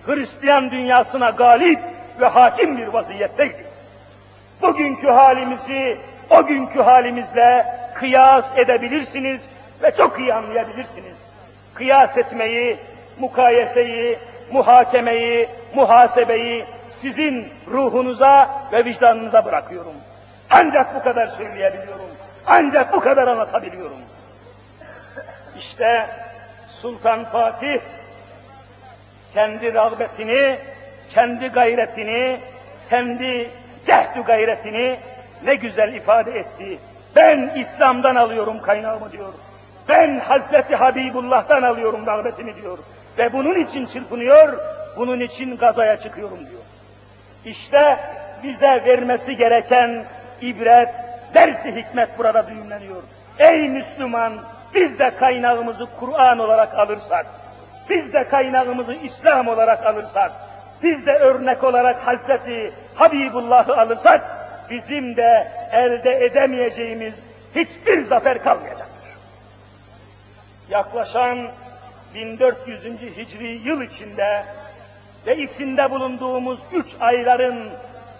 Hristiyan 0.06 0.70
dünyasına 0.70 1.30
galip 1.30 1.80
ve 2.20 2.26
hakim 2.26 2.76
bir 2.76 2.86
vaziyetteydi. 2.86 3.66
Bugünkü 4.62 5.08
halimizi 5.08 5.98
o 6.30 6.46
günkü 6.46 6.82
halimizle 6.82 7.66
kıyas 7.94 8.44
edebilirsiniz 8.56 9.40
ve 9.82 9.96
çok 9.96 10.18
iyi 10.20 10.34
anlayabilirsiniz. 10.34 11.16
Kıyas 11.74 12.18
etmeyi, 12.18 12.78
mukayeseyi, 13.18 14.18
muhakemeyi, 14.52 15.48
muhasebeyi 15.74 16.64
sizin 17.00 17.52
ruhunuza 17.70 18.48
ve 18.72 18.84
vicdanınıza 18.84 19.44
bırakıyorum. 19.44 19.94
Ancak 20.50 20.94
bu 20.94 21.02
kadar 21.02 21.26
söyleyebiliyorum. 21.26 22.06
Ancak 22.46 22.92
bu 22.92 23.00
kadar 23.00 23.28
anlatabiliyorum. 23.28 23.98
İşte 25.58 26.06
Sultan 26.82 27.24
Fatih 27.24 27.80
kendi 29.34 29.74
rağbetini, 29.74 30.58
kendi 31.14 31.48
gayretini, 31.48 32.40
kendi 32.90 33.50
cehdü 33.86 34.22
gayretini 34.26 34.98
ne 35.44 35.54
güzel 35.54 35.94
ifade 35.94 36.30
etti. 36.30 36.78
Ben 37.16 37.52
İslam'dan 37.56 38.14
alıyorum 38.14 38.62
kaynağımı 38.62 39.12
diyor. 39.12 39.32
Ben 39.88 40.18
Hazreti 40.18 40.76
Habibullah'tan 40.76 41.62
alıyorum 41.62 42.06
rağbetimi 42.06 42.56
diyor. 42.56 42.78
Ve 43.18 43.32
bunun 43.32 43.60
için 43.60 43.86
çırpınıyor, 43.86 44.58
bunun 44.96 45.20
için 45.20 45.56
gazaya 45.56 46.00
çıkıyorum 46.00 46.38
diyor. 46.38 46.62
İşte 47.44 47.98
bize 48.42 48.84
vermesi 48.84 49.36
gereken 49.36 50.04
ibret, 50.40 50.88
dersi 51.34 51.76
hikmet 51.76 52.18
burada 52.18 52.48
düğümleniyor. 52.48 53.02
Ey 53.38 53.68
Müslüman, 53.68 54.32
biz 54.74 54.98
de 54.98 55.10
kaynağımızı 55.10 55.86
Kur'an 56.00 56.38
olarak 56.38 56.78
alırsak, 56.78 57.26
biz 57.90 58.12
de 58.12 58.28
kaynağımızı 58.28 58.94
İslam 58.94 59.48
olarak 59.48 59.86
alırsak, 59.86 60.32
biz 60.82 61.06
de 61.06 61.12
örnek 61.12 61.64
olarak 61.64 62.06
Hazreti 62.06 62.72
Habibullah'ı 62.94 63.76
alırsak, 63.76 64.20
bizim 64.70 65.16
de 65.16 65.52
elde 65.72 66.24
edemeyeceğimiz 66.24 67.14
hiçbir 67.54 68.04
zafer 68.04 68.42
kalmayacaktır. 68.42 68.86
Yaklaşan 70.70 71.48
1400. 72.14 72.84
Hicri 73.16 73.52
yıl 73.52 73.82
içinde 73.82 74.44
ve 75.26 75.36
içinde 75.36 75.90
bulunduğumuz 75.90 76.58
üç 76.72 76.86
ayların 77.00 77.70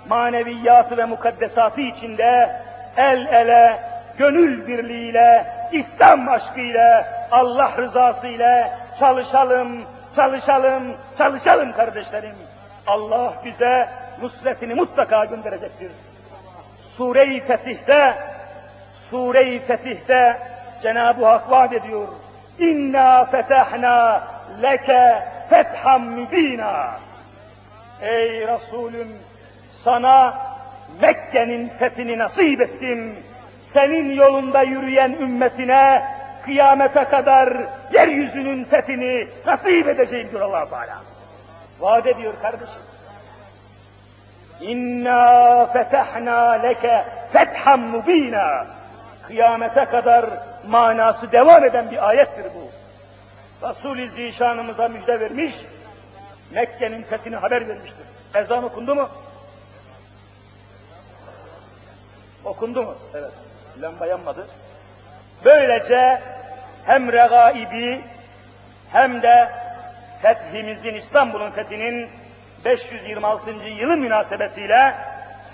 maneviyatı 0.08 0.96
ve 0.96 1.04
mukaddesatı 1.04 1.80
içinde 1.80 2.50
el 2.96 3.26
ele, 3.26 3.80
gönül 4.18 4.66
birliğiyle, 4.66 5.46
İslam 5.72 6.28
aşkıyla, 6.28 7.06
Allah 7.30 7.76
rızası 7.78 8.26
ile 8.26 8.72
çalışalım, 8.98 9.82
çalışalım, 10.16 10.82
çalışalım 11.18 11.72
kardeşlerim. 11.72 12.36
Allah 12.86 13.32
bize 13.44 13.88
nusretini 14.22 14.74
mutlaka 14.74 15.24
gönderecektir. 15.24 15.92
Sure-i 16.96 17.40
Fetih'te, 17.40 18.14
Sure-i 19.10 19.58
Fetih'te 19.58 20.36
Cenab-ı 20.82 21.26
Hak 21.26 21.50
vaat 21.50 21.72
ediyor. 21.72 22.08
İnna 22.58 23.24
fetahna 23.24 24.22
leke 24.62 25.22
fetham 25.50 26.08
mübina. 26.08 26.90
Ey 28.02 28.46
Resulüm 28.46 29.08
sana 29.84 30.34
Mekke'nin 31.00 31.68
fethini 31.68 32.18
nasip 32.18 32.60
ettim. 32.60 33.16
Senin 33.72 34.10
yolunda 34.10 34.62
yürüyen 34.62 35.12
ümmetine 35.12 36.02
kıyamete 36.44 37.04
kadar 37.04 37.56
yeryüzünün 37.92 38.64
fethini 38.64 39.28
nasip 39.46 39.88
edeceğim 39.88 40.28
diyor 40.30 40.40
allah 40.42 40.68
Teala. 40.70 40.98
Vaat 41.80 42.06
ediyor 42.06 42.34
kardeşim. 42.42 42.82
İnna 44.60 45.66
fetahna 45.66 46.50
leke 46.52 47.04
fetham 47.32 47.80
mubina. 47.80 48.66
Kıyamete 49.26 49.84
kadar 49.84 50.24
manası 50.68 51.32
devam 51.32 51.64
eden 51.64 51.90
bir 51.90 52.08
ayettir 52.08 52.44
bu. 52.44 52.70
Resul-i 53.68 54.10
Zişanımıza 54.10 54.88
müjde 54.88 55.20
vermiş, 55.20 55.54
Mekke'nin 56.50 57.02
fethini 57.02 57.36
haber 57.36 57.68
vermiştir. 57.68 58.06
Ezan 58.34 58.64
okundu 58.64 58.94
mu? 58.94 59.08
Okundu 62.44 62.82
mu? 62.82 62.94
Evet. 63.14 63.32
Lamba 63.80 64.06
yanmadı. 64.06 64.46
Böylece 65.44 66.22
hem 66.86 67.12
regaibi 67.12 68.00
hem 68.92 69.22
de 69.22 69.48
fethimizin, 70.22 70.94
İstanbul'un 70.94 71.50
fethinin 71.50 72.08
526. 72.64 73.50
yılı 73.50 73.96
münasebetiyle 73.96 74.94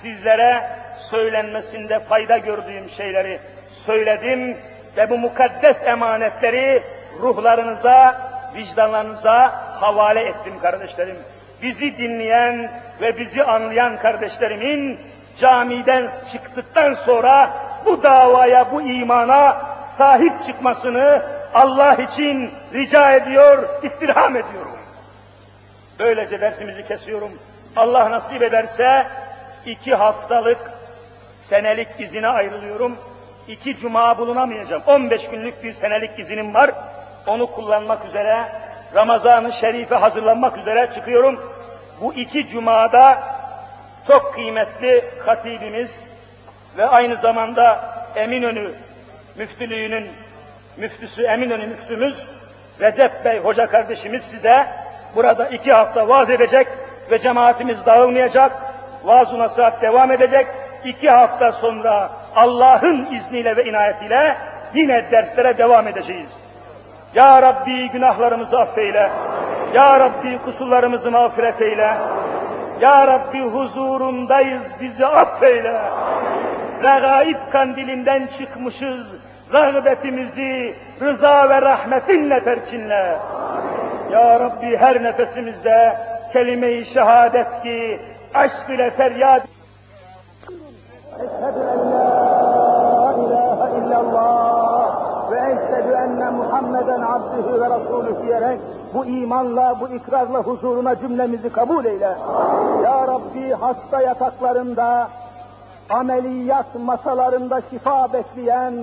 sizlere 0.02 0.62
söylenmesinde 1.10 1.98
fayda 1.98 2.38
gördüğüm 2.38 2.90
şeyleri 2.90 3.40
söyledim 3.86 4.58
ve 4.96 5.10
bu 5.10 5.18
mukaddes 5.18 5.76
emanetleri 5.84 6.82
ruhlarınıza, 7.20 8.30
vicdanlarınıza 8.54 9.48
havale 9.80 10.20
ettim 10.20 10.58
kardeşlerim. 10.62 11.16
Bizi 11.62 11.98
dinleyen 11.98 12.70
ve 13.00 13.18
bizi 13.18 13.44
anlayan 13.44 13.98
kardeşlerimin 13.98 14.98
camiden 15.40 16.10
çıktıktan 16.32 16.94
sonra 16.94 17.50
bu 17.86 18.02
davaya, 18.02 18.72
bu 18.72 18.82
imana 18.82 19.56
sahip 19.98 20.46
çıkmasını 20.46 21.22
Allah 21.54 21.94
için 21.94 22.50
rica 22.74 23.12
ediyor, 23.12 23.68
istirham 23.82 24.36
ediyorum. 24.36 24.78
Böylece 25.98 26.40
dersimizi 26.40 26.88
kesiyorum. 26.88 27.32
Allah 27.76 28.10
nasip 28.10 28.42
ederse 28.42 29.06
iki 29.66 29.94
haftalık 29.94 30.58
senelik 31.48 31.88
izine 31.98 32.28
ayrılıyorum. 32.28 32.98
İki 33.52 33.80
cuma 33.80 34.18
bulunamayacağım. 34.18 34.82
15 34.86 35.28
günlük 35.30 35.64
bir 35.64 35.74
senelik 35.74 36.18
izinim 36.18 36.54
var. 36.54 36.70
Onu 37.26 37.46
kullanmak 37.46 38.04
üzere 38.04 38.44
Ramazan-ı 38.94 39.52
Şerif'e 39.60 39.94
hazırlanmak 39.94 40.58
üzere 40.58 40.90
çıkıyorum. 40.94 41.40
Bu 42.00 42.14
iki 42.14 42.48
cumada 42.48 43.18
çok 44.06 44.34
kıymetli 44.34 45.04
hatibimiz 45.26 45.90
ve 46.76 46.86
aynı 46.86 47.16
zamanda 47.16 47.80
Eminönü 48.16 48.70
müftülüğünün 49.36 50.10
müftüsü 50.76 51.22
Eminönü 51.22 51.66
müftümüz 51.66 52.14
Recep 52.80 53.24
Bey 53.24 53.38
hoca 53.38 53.66
kardeşimiz 53.66 54.22
size 54.30 54.66
burada 55.14 55.48
iki 55.48 55.72
hafta 55.72 56.08
vaaz 56.08 56.30
edecek 56.30 56.66
ve 57.10 57.22
cemaatimiz 57.22 57.86
dağılmayacak. 57.86 58.52
Vaaz-ı 59.04 59.38
nasihat 59.38 59.82
devam 59.82 60.10
edecek. 60.12 60.46
İki 60.84 61.10
hafta 61.10 61.52
sonra 61.52 62.21
Allah'ın 62.36 63.06
izniyle 63.14 63.56
ve 63.56 63.64
inayetiyle 63.64 64.36
yine 64.74 65.10
derslere 65.10 65.58
devam 65.58 65.88
edeceğiz. 65.88 66.30
Ya 67.14 67.42
Rabbi 67.42 67.88
günahlarımızı 67.88 68.58
affeyle. 68.58 69.10
Ya 69.74 70.00
Rabbi 70.00 70.38
kusurlarımızı 70.38 71.10
mağfiret 71.10 71.62
eyle. 71.62 71.96
Ya 72.80 73.06
Rabbi 73.06 73.40
huzurundayız 73.40 74.62
bizi 74.80 75.06
affeyle. 75.06 75.80
Regaib 76.82 77.52
kandilinden 77.52 78.28
çıkmışız. 78.38 79.06
Rağbetimizi 79.52 80.74
rıza 81.00 81.48
ve 81.48 81.62
rahmetinle 81.62 82.44
terkinle. 82.44 83.16
Ya 84.12 84.40
Rabbi 84.40 84.76
her 84.76 85.02
nefesimizde 85.02 85.96
kelime-i 86.32 86.94
şehadet 86.94 87.62
ki 87.62 88.00
aşk 88.34 88.70
ile 88.70 88.90
feryat. 88.90 89.42
Eşhedü 91.12 91.60
en 91.72 91.92
la 91.92 92.21
illallah 94.02 95.30
ve 95.30 95.36
eşhedü 95.36 95.92
enne 95.92 96.30
Muhammeden 96.30 97.00
abdühü 97.00 97.60
ve 97.60 97.70
rasulü 97.70 98.22
diyerek 98.22 98.60
bu 98.94 99.04
imanla, 99.04 99.76
bu 99.80 99.88
ikrarla 99.88 100.38
huzuruna 100.38 100.98
cümlemizi 100.98 101.52
kabul 101.52 101.84
eyle. 101.84 102.16
Ya 102.84 103.08
Rabbi 103.08 103.52
hasta 103.52 104.02
yataklarında, 104.02 105.08
ameliyat 105.90 106.66
masalarında 106.84 107.60
şifa 107.70 108.12
bekleyen, 108.12 108.74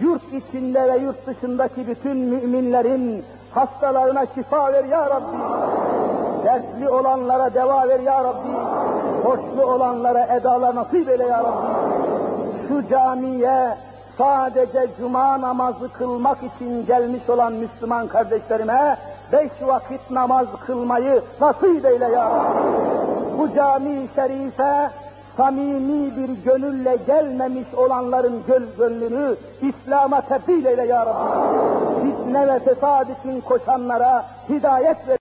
yurt 0.00 0.32
içinde 0.32 0.92
ve 0.92 0.96
yurt 0.96 1.26
dışındaki 1.26 1.86
bütün 1.86 2.16
müminlerin 2.16 3.24
hastalarına 3.54 4.26
şifa 4.34 4.72
ver 4.72 4.84
ya 4.84 5.10
Rabbi. 5.10 5.36
Dersli 6.44 6.88
olanlara 6.88 7.54
deva 7.54 7.88
ver 7.88 8.00
ya 8.00 8.24
Rabbi. 8.24 8.48
Hoşlu 9.24 9.72
olanlara 9.72 10.26
edalar 10.36 10.74
nasip 10.74 11.08
eyle 11.08 11.24
ya 11.24 11.38
Rabbi. 11.38 11.66
Şu 12.68 12.88
camiye 12.88 13.76
sadece 14.18 14.86
cuma 14.98 15.40
namazı 15.40 15.92
kılmak 15.92 16.38
için 16.42 16.86
gelmiş 16.86 17.28
olan 17.28 17.52
Müslüman 17.52 18.06
kardeşlerime 18.06 18.96
beş 19.32 19.50
vakit 19.62 20.10
namaz 20.10 20.46
kılmayı 20.66 21.22
nasip 21.40 21.84
eyle 21.84 22.04
ya. 22.04 22.32
Bu 23.38 23.54
cami-i 23.54 24.08
şerife 24.14 24.90
samimi 25.36 26.16
bir 26.16 26.28
gönülle 26.44 26.96
gelmemiş 27.06 27.74
olanların 27.76 28.42
göl 28.46 28.62
gönlünü 28.78 29.36
İslam'a 29.62 30.20
tebdil 30.20 30.64
eyle 30.64 30.86
ya 30.86 31.06
Rabbi. 31.06 32.10
Fitne 32.10 32.48
ve 32.48 32.58
fesad 32.58 33.06
için 33.20 33.40
koşanlara 33.40 34.24
hidayet 34.48 35.08
ver. 35.08 35.12